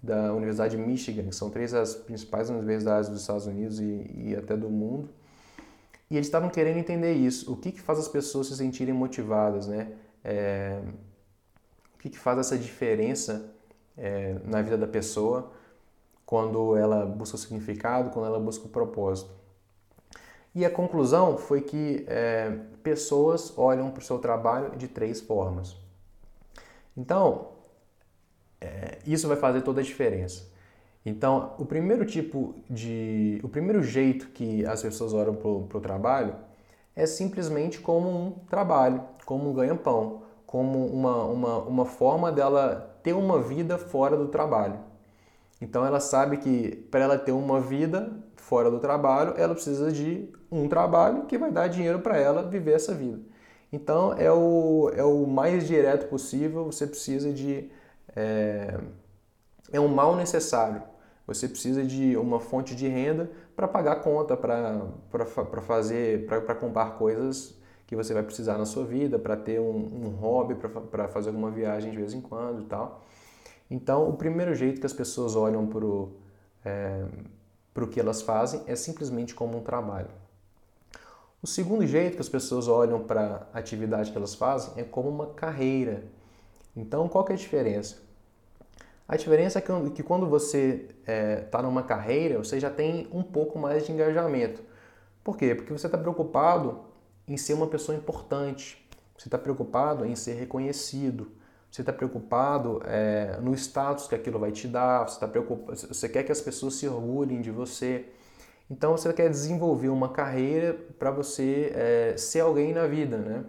[0.03, 4.37] da Universidade de Michigan, que são três das principais universidades dos Estados Unidos e, e
[4.37, 5.09] até do mundo.
[6.11, 9.69] E eles estavam querendo entender isso, o que, que faz as pessoas se sentirem motivadas,
[9.69, 9.93] né?
[10.25, 10.81] É,
[12.01, 13.49] que, que faz essa diferença
[13.97, 15.53] é, na vida da pessoa
[16.33, 19.31] quando ela busca o significado, quando ela busca o propósito.
[20.55, 22.51] E a conclusão foi que é,
[22.83, 25.77] pessoas olham para o seu trabalho de três formas.
[26.97, 27.49] Então,
[28.63, 30.51] é, isso vai fazer toda a diferença.
[31.05, 33.39] Então, o primeiro tipo de.
[33.43, 36.35] O primeiro jeito que as pessoas olham para o trabalho
[36.97, 43.13] é simplesmente como um trabalho, como um ganha-pão, como uma, uma, uma forma dela ter
[43.13, 44.92] uma vida fora do trabalho.
[45.63, 50.29] Então, ela sabe que para ela ter uma vida fora do trabalho, ela precisa de
[50.51, 53.21] um trabalho que vai dar dinheiro para ela viver essa vida.
[53.73, 57.71] Então, é o, é o mais direto possível, você precisa de.
[58.17, 58.77] É,
[59.73, 60.83] é um mal necessário.
[61.29, 67.57] Você precisa de uma fonte de renda para pagar conta, para fazer, para comprar coisas
[67.87, 70.57] que você vai precisar na sua vida, para ter um, um hobby,
[70.91, 73.05] para fazer alguma viagem de vez em quando e tal.
[73.73, 76.13] Então, o primeiro jeito que as pessoas olham para o
[76.63, 77.07] é,
[77.91, 80.11] que elas fazem é simplesmente como um trabalho.
[81.43, 85.09] O segundo jeito que as pessoas olham para a atividade que elas fazem é como
[85.09, 86.05] uma carreira.
[86.77, 87.97] Então, qual que é a diferença?
[89.09, 93.09] A diferença é que, que quando você está é, tá numa carreira, você já tem
[93.11, 94.63] um pouco mais de engajamento.
[95.25, 95.55] Por quê?
[95.55, 96.81] Porque você está preocupado
[97.27, 101.33] em ser uma pessoa importante, você está preocupado em ser reconhecido,
[101.73, 106.07] você está preocupado é, no status que aquilo vai te dar, você, tá preocupado, você
[106.07, 108.05] quer que as pessoas se orgulhem de você.
[108.71, 113.45] Então você quer desenvolver uma carreira para você é, ser alguém na vida, né?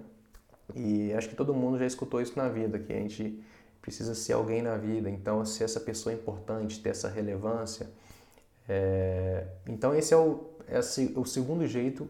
[0.74, 3.44] E acho que todo mundo já escutou isso na vida, que a gente
[3.82, 7.90] precisa ser alguém na vida, então ser essa pessoa importante, ter essa relevância.
[8.70, 9.48] É...
[9.68, 12.08] Então esse é o, esse, é o segundo jeito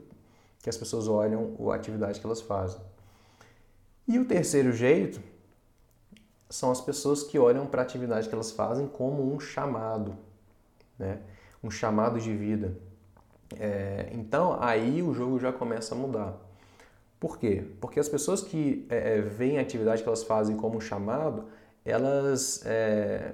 [0.61, 2.79] que as pessoas olham a atividade que elas fazem.
[4.07, 5.32] E o terceiro jeito
[6.53, 10.15] são as pessoas que olham para a atividade que elas fazem como um chamado,
[10.99, 11.19] né?
[11.63, 12.77] um chamado de vida.
[13.59, 14.09] É...
[14.11, 16.37] então aí o jogo já começa a mudar.
[17.19, 17.63] Por quê?
[17.81, 21.45] Porque as pessoas que é, é veem a atividade que elas fazem como um chamado,
[21.83, 23.33] elas, é,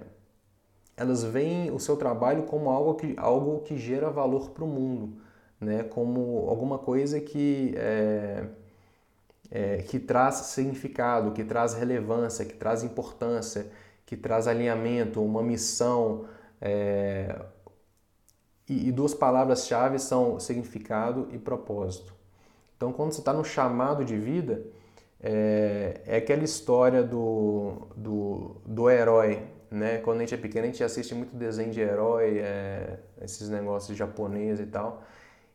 [0.96, 5.22] elas veem o seu trabalho como algo que, algo que gera valor para o mundo,
[5.60, 5.84] né?
[5.84, 8.46] como alguma coisa que, é,
[9.52, 13.68] é, que traz significado, que traz relevância, que traz importância,
[14.06, 16.26] que traz alinhamento, uma missão.
[16.62, 17.36] É,
[18.68, 22.14] e, e duas palavras-chave são significado e propósito.
[22.78, 24.64] Então, quando você está no chamado de vida,
[25.22, 29.98] é, é aquela história do, do, do herói, né?
[29.98, 33.98] Quando a gente é pequeno, a gente assiste muito desenho de herói, é, esses negócios
[33.98, 35.04] japoneses e tal.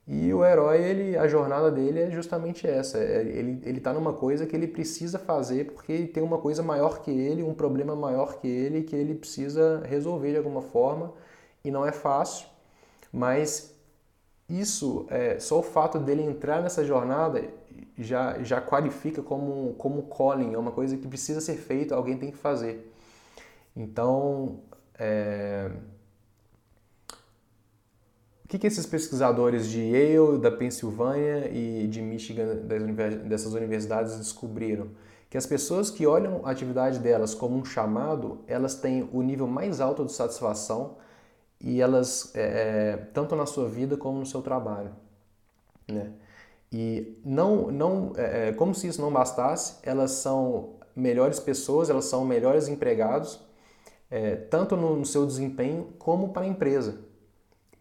[0.07, 2.99] E o herói, ele, a jornada dele é justamente essa.
[2.99, 7.01] É, ele, ele tá numa coisa que ele precisa fazer porque tem uma coisa maior
[7.03, 11.13] que ele, um problema maior que ele, que ele precisa resolver de alguma forma.
[11.65, 12.47] E não é fácil,
[13.11, 13.75] mas
[14.49, 17.43] isso, é, só o fato dele entrar nessa jornada
[17.99, 22.31] já, já qualifica como, como calling, é uma coisa que precisa ser feita, alguém tem
[22.31, 22.93] que fazer.
[23.77, 24.61] Então,
[24.99, 25.71] é...
[28.45, 32.57] o que, que esses pesquisadores de Yale, da Pensilvânia e de Michigan,
[33.27, 34.89] dessas universidades, descobriram?
[35.31, 39.47] Que as pessoas que olham a atividade delas como um chamado, elas têm o nível
[39.47, 40.97] mais alto de satisfação
[41.61, 44.91] e elas, é, é tanto na sua vida como no seu trabalho.
[45.91, 46.13] Né?
[46.71, 52.05] E não, não, é, é, como se isso não bastasse, elas são melhores pessoas, elas
[52.07, 53.41] são melhores empregados,
[54.11, 57.04] é, tanto no, no, seu desempenho como para a empresa.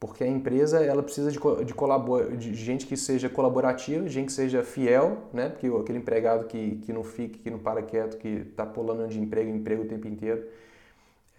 [0.06, 4.34] Porque a empresa ela precisa de, de, colabor, de gente que seja colaborativa, gente que
[4.34, 5.48] seja fiel, né?
[5.48, 9.18] porque aquele empregado que, que não fica, que não para quieto, que está pulando de
[9.18, 10.44] emprego em emprego o tempo inteiro,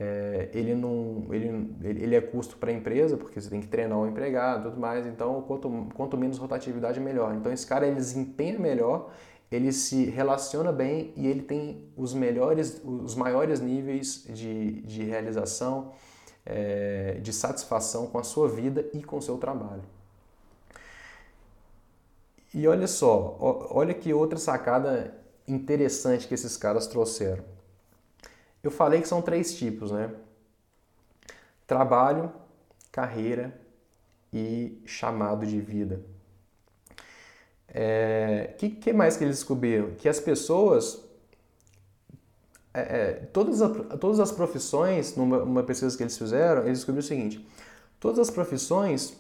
[0.01, 3.99] é, ele, não, ele, ele é custo para a empresa, porque você tem que treinar
[3.99, 7.35] o empregado tudo mais, então quanto, quanto menos rotatividade, melhor.
[7.35, 9.11] Então esse cara ele desempenha melhor,
[9.53, 15.93] ele se relaciona bem e ele tem os melhores, os maiores níveis de, de realização,
[16.47, 19.83] é, de satisfação com a sua vida e com o seu trabalho.
[22.53, 25.13] E olha só, olha que outra sacada
[25.47, 27.45] interessante que esses caras trouxeram.
[28.63, 30.15] Eu falei que são três tipos, né?
[31.67, 32.33] Trabalho,
[32.93, 33.59] carreira
[34.33, 36.01] e chamado de vida.
[37.69, 39.95] O é, que, que, mais que eles descobriram?
[39.97, 41.05] Que as pessoas,
[42.75, 47.09] é, é, todas, a, todas as profissões, numa pesquisa que eles fizeram, eles descobriram o
[47.09, 47.47] seguinte:
[48.01, 49.17] todas as profissões,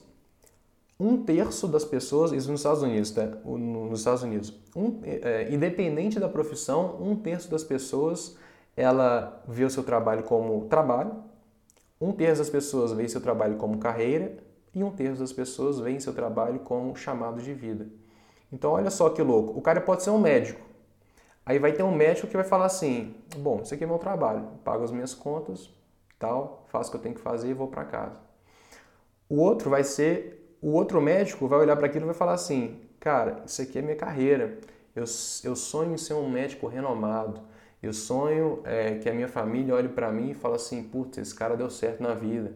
[0.98, 3.26] um terço das pessoas, isso nos Estados Unidos, tá?
[3.44, 8.36] nos Estados Unidos, um, é, independente da profissão, um terço das pessoas
[8.76, 11.14] ela vê o seu trabalho como trabalho,
[12.00, 14.36] um terço das pessoas vê seu trabalho como carreira
[14.74, 17.86] e um terço das pessoas vê seu trabalho como chamado de vida.
[18.52, 19.56] Então, olha só que louco.
[19.58, 20.60] O cara pode ser um médico.
[21.46, 24.46] Aí vai ter um médico que vai falar assim: bom, isso aqui é meu trabalho,
[24.64, 25.70] pago as minhas contas,
[26.18, 28.16] tal, faço o que eu tenho que fazer e vou para casa.
[29.28, 32.80] O outro vai ser, o outro médico vai olhar para aquilo e vai falar assim:
[32.98, 34.58] cara, isso aqui é minha carreira.
[34.96, 35.04] Eu,
[35.42, 37.40] eu sonho em ser um médico renomado.
[37.82, 41.34] Eu sonho é, que a minha família olhe para mim e fale assim: putz, esse
[41.34, 42.54] cara deu certo na vida.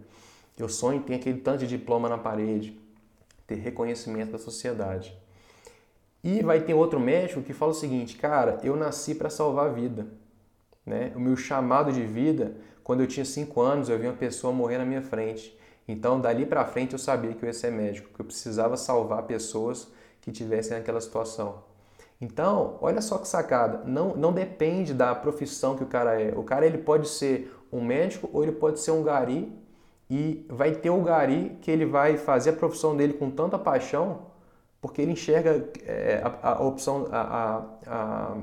[0.57, 2.78] Eu sonho em ter aquele tanto de diploma na parede,
[3.47, 5.16] ter reconhecimento da sociedade.
[6.31, 9.72] E vai ter outro médico que fala o seguinte: cara, eu nasci para salvar a
[9.72, 10.09] vida.
[10.85, 11.11] Né?
[11.16, 12.55] O meu chamado de vida,
[12.85, 15.59] quando eu tinha 5 anos, eu vi uma pessoa morrer na minha frente.
[15.87, 19.22] Então, dali para frente, eu sabia que eu ia ser médico, que eu precisava salvar
[19.22, 21.64] pessoas que tivessem naquela situação.
[22.20, 26.37] Então, olha só que sacada, não, não depende da profissão que o cara é.
[26.37, 29.51] O cara ele pode ser um médico ou ele pode ser um gari
[30.11, 34.28] e vai ter o gari que ele vai fazer a profissão dele com tanta paixão
[34.81, 38.37] porque ele enxerga é, a, a, opção, a, a,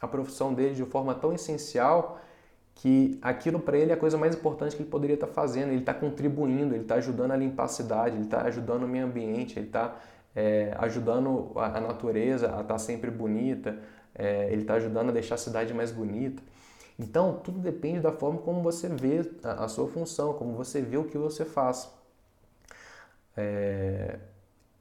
[0.00, 2.20] a profissão dele de forma tão essencial
[2.76, 5.70] que aquilo para ele é a coisa mais importante que ele poderia estar tá fazendo.
[5.70, 9.06] Ele está contribuindo, ele está ajudando a limpar a cidade, ele está ajudando o meio
[9.06, 9.96] ambiente, ele está
[10.34, 13.78] é, ajudando a, natureza a estar tá sempre bonita,
[14.14, 16.42] é, ele está ajudando a deixar a cidade mais bonita.
[16.98, 20.98] Então, tudo depende da forma como você vê a, a sua função, como você vê
[20.98, 21.90] o que você faz.
[23.34, 24.18] É,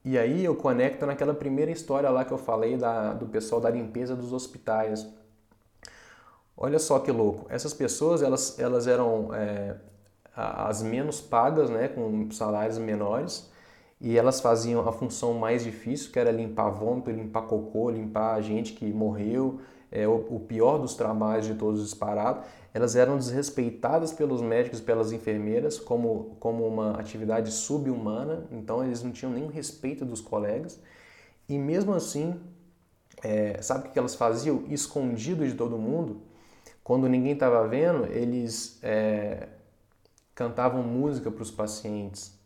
[0.06, 3.72] e aí eu conecto naquela primeira história lá que eu falei da, do pessoal da
[3.72, 5.08] limpeza dos hospitais.
[6.56, 7.47] Olha só que louco.
[7.49, 9.76] Essas pessoas elas, elas eram é,
[10.36, 13.49] as menos pagas, né, com salários menores,
[13.99, 18.74] e elas faziam a função mais difícil, que era limpar vômito, limpar cocô, limpar gente
[18.74, 19.60] que morreu,
[19.96, 24.84] é, o, o pior dos trabalhos de todos disparados elas eram desrespeitadas pelos médicos e
[24.84, 30.78] pelas enfermeiras como, como uma atividade subhumana, então eles não tinham nenhum respeito dos colegas.
[31.48, 32.38] E mesmo assim,
[33.24, 34.66] é, sabe o que elas faziam?
[34.68, 36.22] Escondido de todo mundo,
[36.84, 39.48] quando ninguém estava vendo, eles é,
[40.36, 42.38] cantavam música para os pacientes.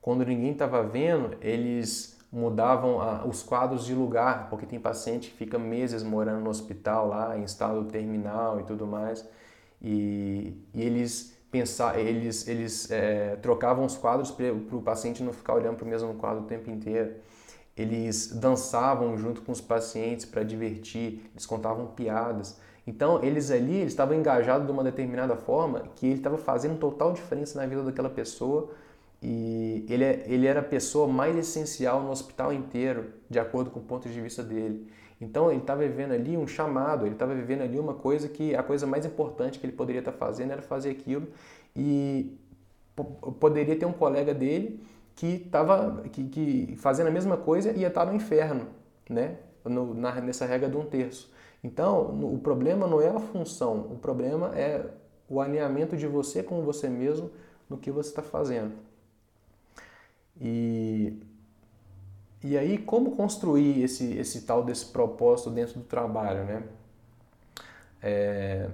[0.00, 5.36] Quando ninguém estava vendo, eles mudavam a, os quadros de lugar, porque tem paciente que
[5.36, 9.24] fica meses morando no hospital lá, em estado terminal e tudo mais,
[9.80, 15.54] e, e eles pensar, eles, eles é, trocavam os quadros para o paciente não ficar
[15.54, 17.14] olhando para o mesmo quadro o tempo inteiro.
[17.76, 22.58] Eles dançavam junto com os pacientes para divertir, eles contavam piadas.
[22.84, 27.12] Então, eles ali eles estavam engajados de uma determinada forma que ele estava fazendo total
[27.12, 28.70] diferença na vida daquela pessoa
[29.22, 33.80] e ele, é, ele era a pessoa mais essencial no hospital inteiro, de acordo com
[33.80, 34.86] o ponto de vista dele.
[35.20, 38.62] Então ele estava vivendo ali um chamado, ele estava vivendo ali uma coisa que a
[38.62, 41.28] coisa mais importante que ele poderia estar tá fazendo era fazer aquilo
[41.74, 42.36] e
[43.40, 44.80] poderia ter um colega dele
[45.16, 48.66] que estava que, que, fazendo a mesma coisa e ia estar tá no inferno,
[49.08, 49.38] né?
[49.64, 51.32] No, na, nessa regra de um terço.
[51.62, 54.84] Então no, o problema não é a função, o problema é
[55.28, 57.30] o alinhamento de você com você mesmo
[57.70, 58.72] no que você está fazendo.
[60.44, 61.18] E,
[62.42, 66.62] e aí, como construir esse, esse tal desse propósito dentro do trabalho, né?
[68.02, 68.68] É...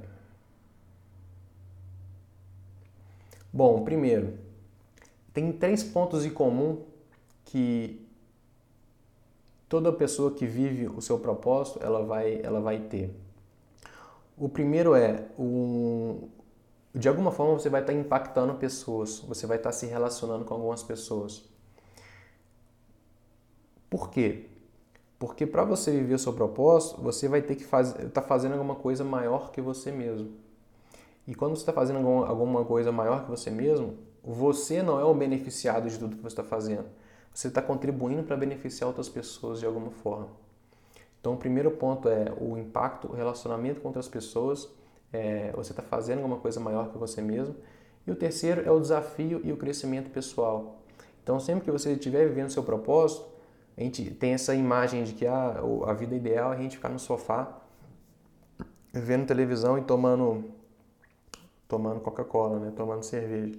[3.52, 4.36] Bom, primeiro,
[5.32, 6.82] tem três pontos em comum
[7.44, 8.04] que
[9.68, 13.14] toda pessoa que vive o seu propósito ela vai, ela vai ter.
[14.36, 16.28] O primeiro é um,
[16.92, 20.82] de alguma forma você vai estar impactando pessoas, você vai estar se relacionando com algumas
[20.82, 21.49] pessoas.
[23.90, 24.46] Por quê?
[25.18, 28.76] Porque para você viver o seu propósito, você vai ter que estar tá fazendo alguma
[28.76, 30.30] coisa maior que você mesmo.
[31.26, 35.12] E quando você está fazendo alguma coisa maior que você mesmo, você não é o
[35.12, 36.86] beneficiado de tudo que você está fazendo.
[37.34, 40.28] Você está contribuindo para beneficiar outras pessoas de alguma forma.
[41.20, 44.68] Então, o primeiro ponto é o impacto, o relacionamento com outras pessoas.
[45.12, 47.54] É, você está fazendo alguma coisa maior que você mesmo.
[48.06, 50.80] E o terceiro é o desafio e o crescimento pessoal.
[51.22, 53.29] Então, sempre que você estiver vivendo seu propósito,
[53.80, 56.90] a gente tem essa imagem de que ah, a vida ideal é a gente ficar
[56.90, 57.60] no sofá
[58.92, 60.44] vendo televisão e tomando
[61.66, 62.72] tomando Coca-Cola, né?
[62.76, 63.58] tomando cerveja.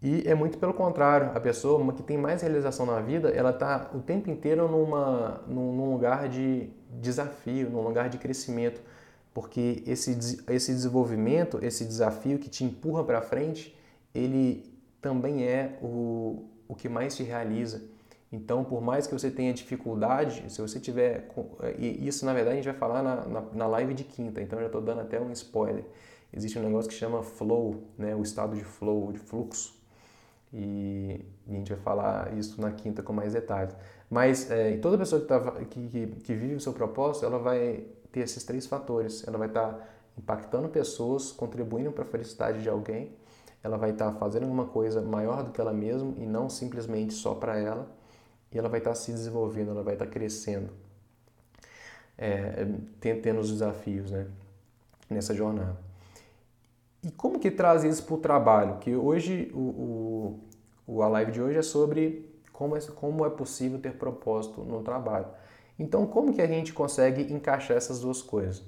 [0.00, 3.50] E é muito pelo contrário, a pessoa uma que tem mais realização na vida, ela
[3.50, 6.70] está o tempo inteiro numa, num, lugar de
[7.00, 8.80] desafio, num lugar de crescimento,
[9.34, 10.12] porque esse,
[10.48, 13.76] esse desenvolvimento, esse desafio que te empurra para frente,
[14.14, 14.72] ele
[15.02, 17.82] também é o, o que mais te realiza.
[18.36, 21.26] Então, por mais que você tenha dificuldade, se você tiver.
[21.78, 24.58] E isso, na verdade, a gente vai falar na, na, na live de quinta, então
[24.58, 25.84] eu já estou dando até um spoiler.
[26.32, 28.14] Existe um negócio que chama flow, né?
[28.14, 29.74] o estado de flow, de fluxo.
[30.52, 33.74] E, e a gente vai falar isso na quinta com mais detalhes.
[34.10, 37.84] Mas é, toda pessoa que, tá, que, que, que, vive o seu propósito, ela vai
[38.12, 39.26] ter esses três fatores.
[39.26, 43.16] Ela vai estar tá impactando pessoas, contribuindo para a felicidade de alguém.
[43.62, 47.14] Ela vai estar tá fazendo alguma coisa maior do que ela mesma e não simplesmente
[47.14, 47.95] só para ela.
[48.56, 50.70] Ela vai estar tá se desenvolvendo, ela vai estar tá crescendo,
[52.16, 52.66] é,
[53.00, 54.26] tendo os desafios né,
[55.08, 55.78] nessa jornada.
[57.02, 58.78] E como que traz isso para o trabalho?
[58.78, 60.40] Que hoje o,
[60.86, 64.82] o, a live de hoje é sobre como é, como é possível ter propósito no
[64.82, 65.26] trabalho.
[65.78, 68.64] Então, como que a gente consegue encaixar essas duas coisas?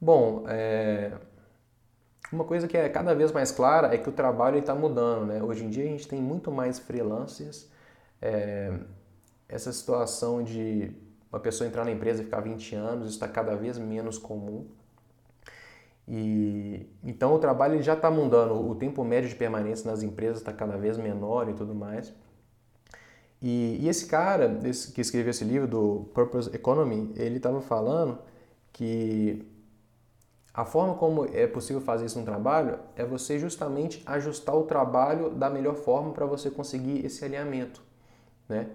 [0.00, 1.12] Bom, é,
[2.32, 5.26] uma coisa que é cada vez mais clara é que o trabalho está mudando.
[5.26, 5.42] Né?
[5.42, 7.68] Hoje em dia a gente tem muito mais freelancers.
[8.24, 8.72] É,
[9.46, 10.90] essa situação de
[11.30, 14.66] uma pessoa entrar na empresa e ficar 20 anos está cada vez menos comum.
[16.08, 20.52] E então o trabalho já está mudando, o tempo médio de permanência nas empresas está
[20.52, 22.14] cada vez menor e tudo mais.
[23.42, 28.18] E, e esse cara esse, que escreveu esse livro do Purpose Economy, ele estava falando
[28.72, 29.46] que
[30.52, 35.30] a forma como é possível fazer isso no trabalho é você justamente ajustar o trabalho
[35.30, 37.82] da melhor forma para você conseguir esse alinhamento,
[38.48, 38.68] né?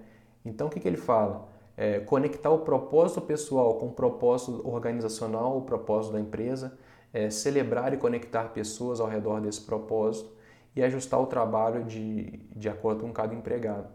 [0.43, 1.47] Então o que, que ele fala?
[1.75, 6.77] É, conectar o propósito pessoal com o propósito organizacional, o propósito da empresa
[7.13, 10.29] é, celebrar e conectar pessoas ao redor desse propósito
[10.75, 13.87] e ajustar o trabalho de, de acordo com cada empregado.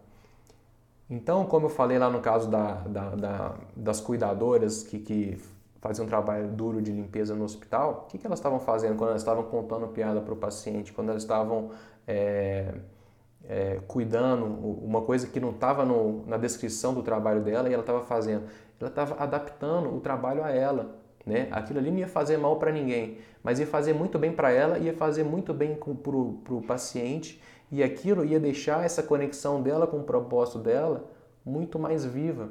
[1.09, 5.39] Então, como eu falei lá no caso da, da, da, das cuidadoras que, que
[5.81, 9.11] faziam um trabalho duro de limpeza no hospital, o que, que elas estavam fazendo quando
[9.11, 11.71] elas estavam contando piada para o paciente, quando elas estavam
[12.07, 12.75] é,
[13.49, 15.85] é, cuidando, uma coisa que não estava
[16.27, 18.45] na descrição do trabalho dela e ela estava fazendo?
[18.81, 21.49] Ela estava adaptando o trabalho a ela, né?
[21.51, 24.79] Aquilo ali não ia fazer mal para ninguém, mas ia fazer muito bem para ela,
[24.79, 27.41] ia fazer muito bem para o paciente
[27.71, 31.05] e aquilo ia deixar essa conexão dela com o propósito dela
[31.45, 32.51] muito mais viva,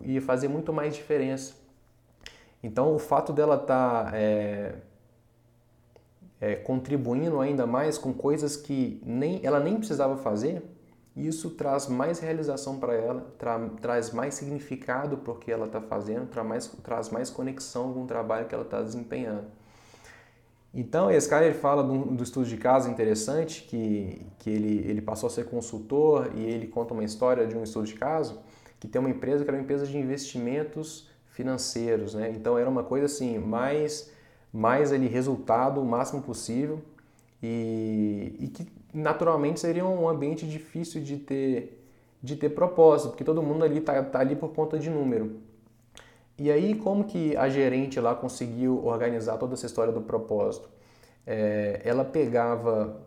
[0.00, 1.54] ia fazer muito mais diferença.
[2.62, 4.74] Então, o fato dela estar tá, é,
[6.40, 10.62] é, contribuindo ainda mais com coisas que nem, ela nem precisava fazer,
[11.14, 15.80] isso traz mais realização para ela, tra traz mais significado para o que ela está
[15.80, 19.46] fazendo, tra mais, traz mais conexão com o trabalho que ela está desempenhando.
[20.72, 25.02] Então, esse cara ele fala do, do, estudo de caso interessante, que, que ele, ele
[25.02, 28.40] passou a ser consultor e ele conta uma história de um estudo de caso,
[28.78, 32.30] que tem uma empresa que era uma empresa de investimentos financeiros, né?
[32.30, 34.12] Então, era uma coisa assim, mais,
[34.52, 36.80] mais ali, resultado o máximo possível
[37.42, 41.84] e, e que naturalmente seria um ambiente difícil de ter,
[42.22, 45.40] de ter propósito, porque todo mundo ali está tá ali por conta de número.
[46.38, 50.70] E aí, como que a gerente lá conseguiu organizar toda essa história do propósito?
[51.26, 53.00] É, ela pegava,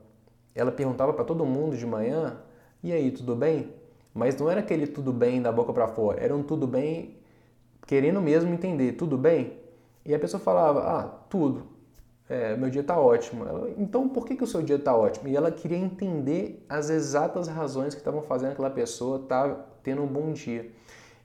[0.54, 2.38] ela perguntava para todo mundo de manhã:
[2.84, 3.74] e aí, tudo bem?
[4.14, 7.18] Mas não era aquele tudo bem da boca para fora, era um tudo bem
[7.88, 9.63] querendo mesmo entender, tudo bem?
[10.06, 11.74] E a pessoa falava: ah, tudo
[12.30, 13.46] é, meu dia está ótimo.
[13.46, 15.28] Ela, então, por que, que o seu dia está ótimo?
[15.28, 20.02] E ela queria entender as exatas razões que estavam fazendo aquela pessoa estar tá tendo
[20.02, 20.72] um bom dia.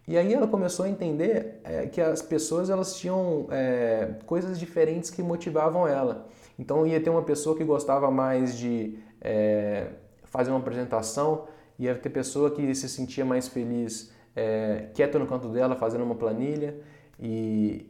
[0.06, 5.10] E aí ela começou a entender é, que as pessoas elas tinham é, coisas diferentes
[5.10, 6.26] que motivavam ela.
[6.58, 9.88] Então ia ter uma pessoa que gostava mais de é,
[10.24, 11.46] fazer uma apresentação,
[11.78, 16.14] ia ter pessoa que se sentia mais feliz é, quieta no canto dela fazendo uma
[16.14, 16.76] planilha
[17.20, 17.87] e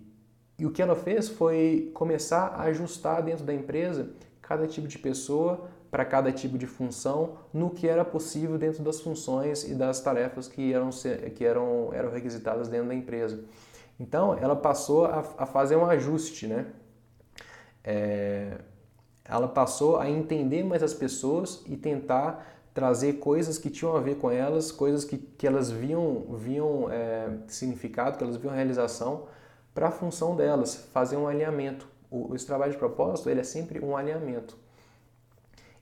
[0.58, 4.10] e o que ela fez foi começar a ajustar dentro da empresa
[4.42, 9.00] cada tipo de pessoa para cada tipo de função no que era possível dentro das
[9.00, 10.90] funções e das tarefas que eram,
[11.34, 13.44] que eram, eram requisitadas dentro da empresa.
[14.00, 16.66] Então, ela passou a, a fazer um ajuste, né?
[17.82, 18.58] É,
[19.24, 24.16] ela passou a entender mais as pessoas e tentar trazer coisas que tinham a ver
[24.16, 29.26] com elas, coisas que, que elas viam, viam é, significado, que elas viam realização
[29.78, 31.86] para a função delas, fazer um alinhamento.
[32.10, 34.56] O, esse trabalho de propósito ele é sempre um alinhamento.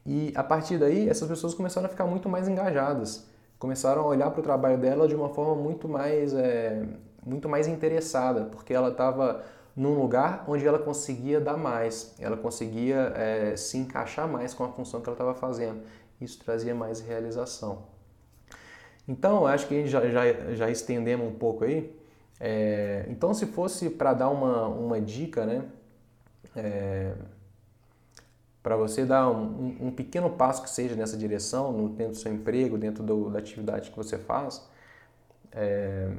[0.05, 3.27] E a partir daí, essas pessoas começaram a ficar muito mais engajadas,
[3.59, 6.85] começaram a olhar para o trabalho dela de uma forma muito mais, é,
[7.25, 9.43] muito mais interessada, porque ela estava
[9.75, 14.69] num lugar onde ela conseguia dar mais, ela conseguia é, se encaixar mais com a
[14.69, 15.81] função que ela estava fazendo.
[16.21, 17.85] Isso trazia mais realização.
[19.09, 21.97] Então, acho que já, já, já estendemos um pouco aí.
[22.39, 25.65] É, então, se fosse para dar uma, uma dica, né,
[26.55, 27.15] é,
[28.63, 32.77] para você dar um, um, pequeno passo que seja nessa direção, dentro do seu emprego,
[32.77, 34.69] dentro do, da atividade que você faz,
[35.53, 36.11] é...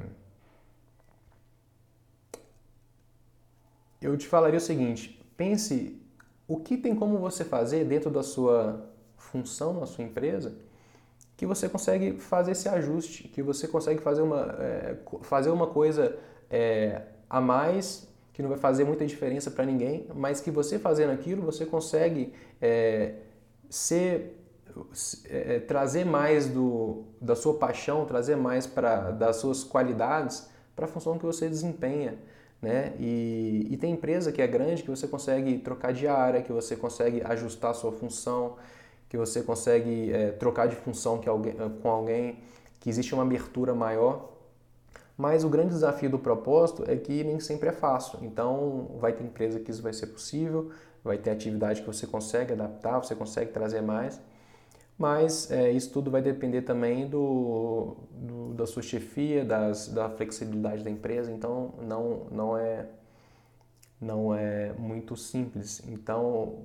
[4.00, 6.00] eu te falaria o seguinte: pense
[6.46, 10.56] o que tem como você fazer dentro da sua função na sua empresa
[11.38, 16.18] que você consegue fazer esse ajuste, que você consegue fazer uma, é, fazer uma coisa
[16.50, 21.12] é, a mais que não vai fazer muita diferença para ninguém, mas que você fazendo
[21.12, 23.14] aquilo, você consegue é,
[23.70, 24.36] ser,
[25.26, 30.86] é, é, trazer mais do, da sua paixão, trazer mais pra, das suas qualidades para
[30.86, 32.18] a função que você desempenha.
[32.60, 32.94] Né?
[32.98, 36.74] E, e tem empresa que é grande que você consegue trocar de área, que você
[36.74, 38.56] consegue ajustar a sua função,
[39.08, 42.38] que você consegue é, trocar de função que alguém, com alguém,
[42.80, 44.38] que existe uma abertura maior
[45.18, 48.20] mas o grande desafio do propósito é que nem sempre é fácil.
[48.22, 50.70] Então, vai ter empresa que isso vai ser possível,
[51.02, 54.20] vai ter atividade que você consegue adaptar, você consegue trazer mais.
[54.96, 60.84] Mas é, isso tudo vai depender também do, do, da sua chefia, das, da flexibilidade
[60.84, 61.32] da empresa.
[61.32, 62.86] Então, não, não, é,
[64.00, 65.82] não é muito simples.
[65.88, 66.60] Então,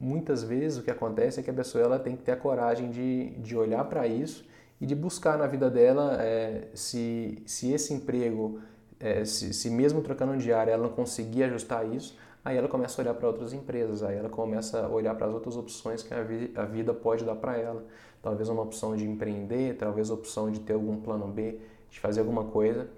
[0.00, 2.90] muitas vezes o que acontece é que a pessoa ela tem que ter a coragem
[2.90, 4.48] de, de olhar para isso
[4.80, 8.60] e de buscar na vida dela é, se, se esse emprego,
[8.98, 13.00] é, se, se mesmo trocando de área ela não conseguir ajustar isso, aí ela começa
[13.00, 16.14] a olhar para outras empresas, aí ela começa a olhar para as outras opções que
[16.14, 17.84] a, vi, a vida pode dar para ela.
[18.22, 21.58] Talvez uma opção de empreender, talvez a opção de ter algum plano B,
[21.90, 22.88] de fazer alguma coisa,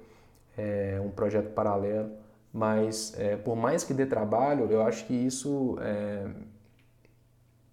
[0.57, 2.11] é, um projeto paralelo.
[2.53, 6.27] Mas é, por mais que dê trabalho, eu acho que isso é,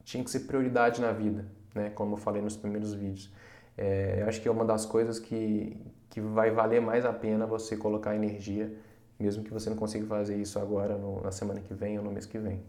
[0.09, 1.45] tinha que ser prioridade na vida,
[1.75, 1.91] né?
[1.91, 3.31] como eu falei nos primeiros vídeos.
[3.77, 5.77] É, eu acho que é uma das coisas que,
[6.09, 8.73] que vai valer mais a pena você colocar energia,
[9.19, 12.11] mesmo que você não consiga fazer isso agora, no, na semana que vem ou no
[12.11, 12.59] mês que vem.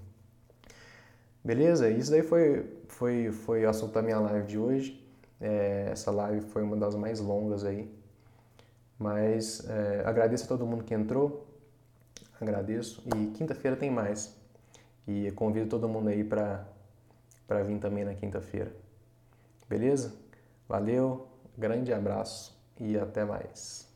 [1.43, 1.89] Beleza?
[1.89, 5.03] Isso daí foi, foi, foi o assunto da minha live de hoje.
[5.41, 7.91] É, essa live foi uma das mais longas aí.
[8.99, 11.47] Mas é, agradeço a todo mundo que entrou.
[12.39, 13.03] Agradeço.
[13.17, 14.37] E quinta-feira tem mais.
[15.09, 16.23] E convido todo mundo aí
[17.51, 18.73] para vir também na quinta-feira.
[19.69, 20.15] Beleza?
[20.69, 21.27] Valeu,
[21.59, 23.90] grande abraço e até mais.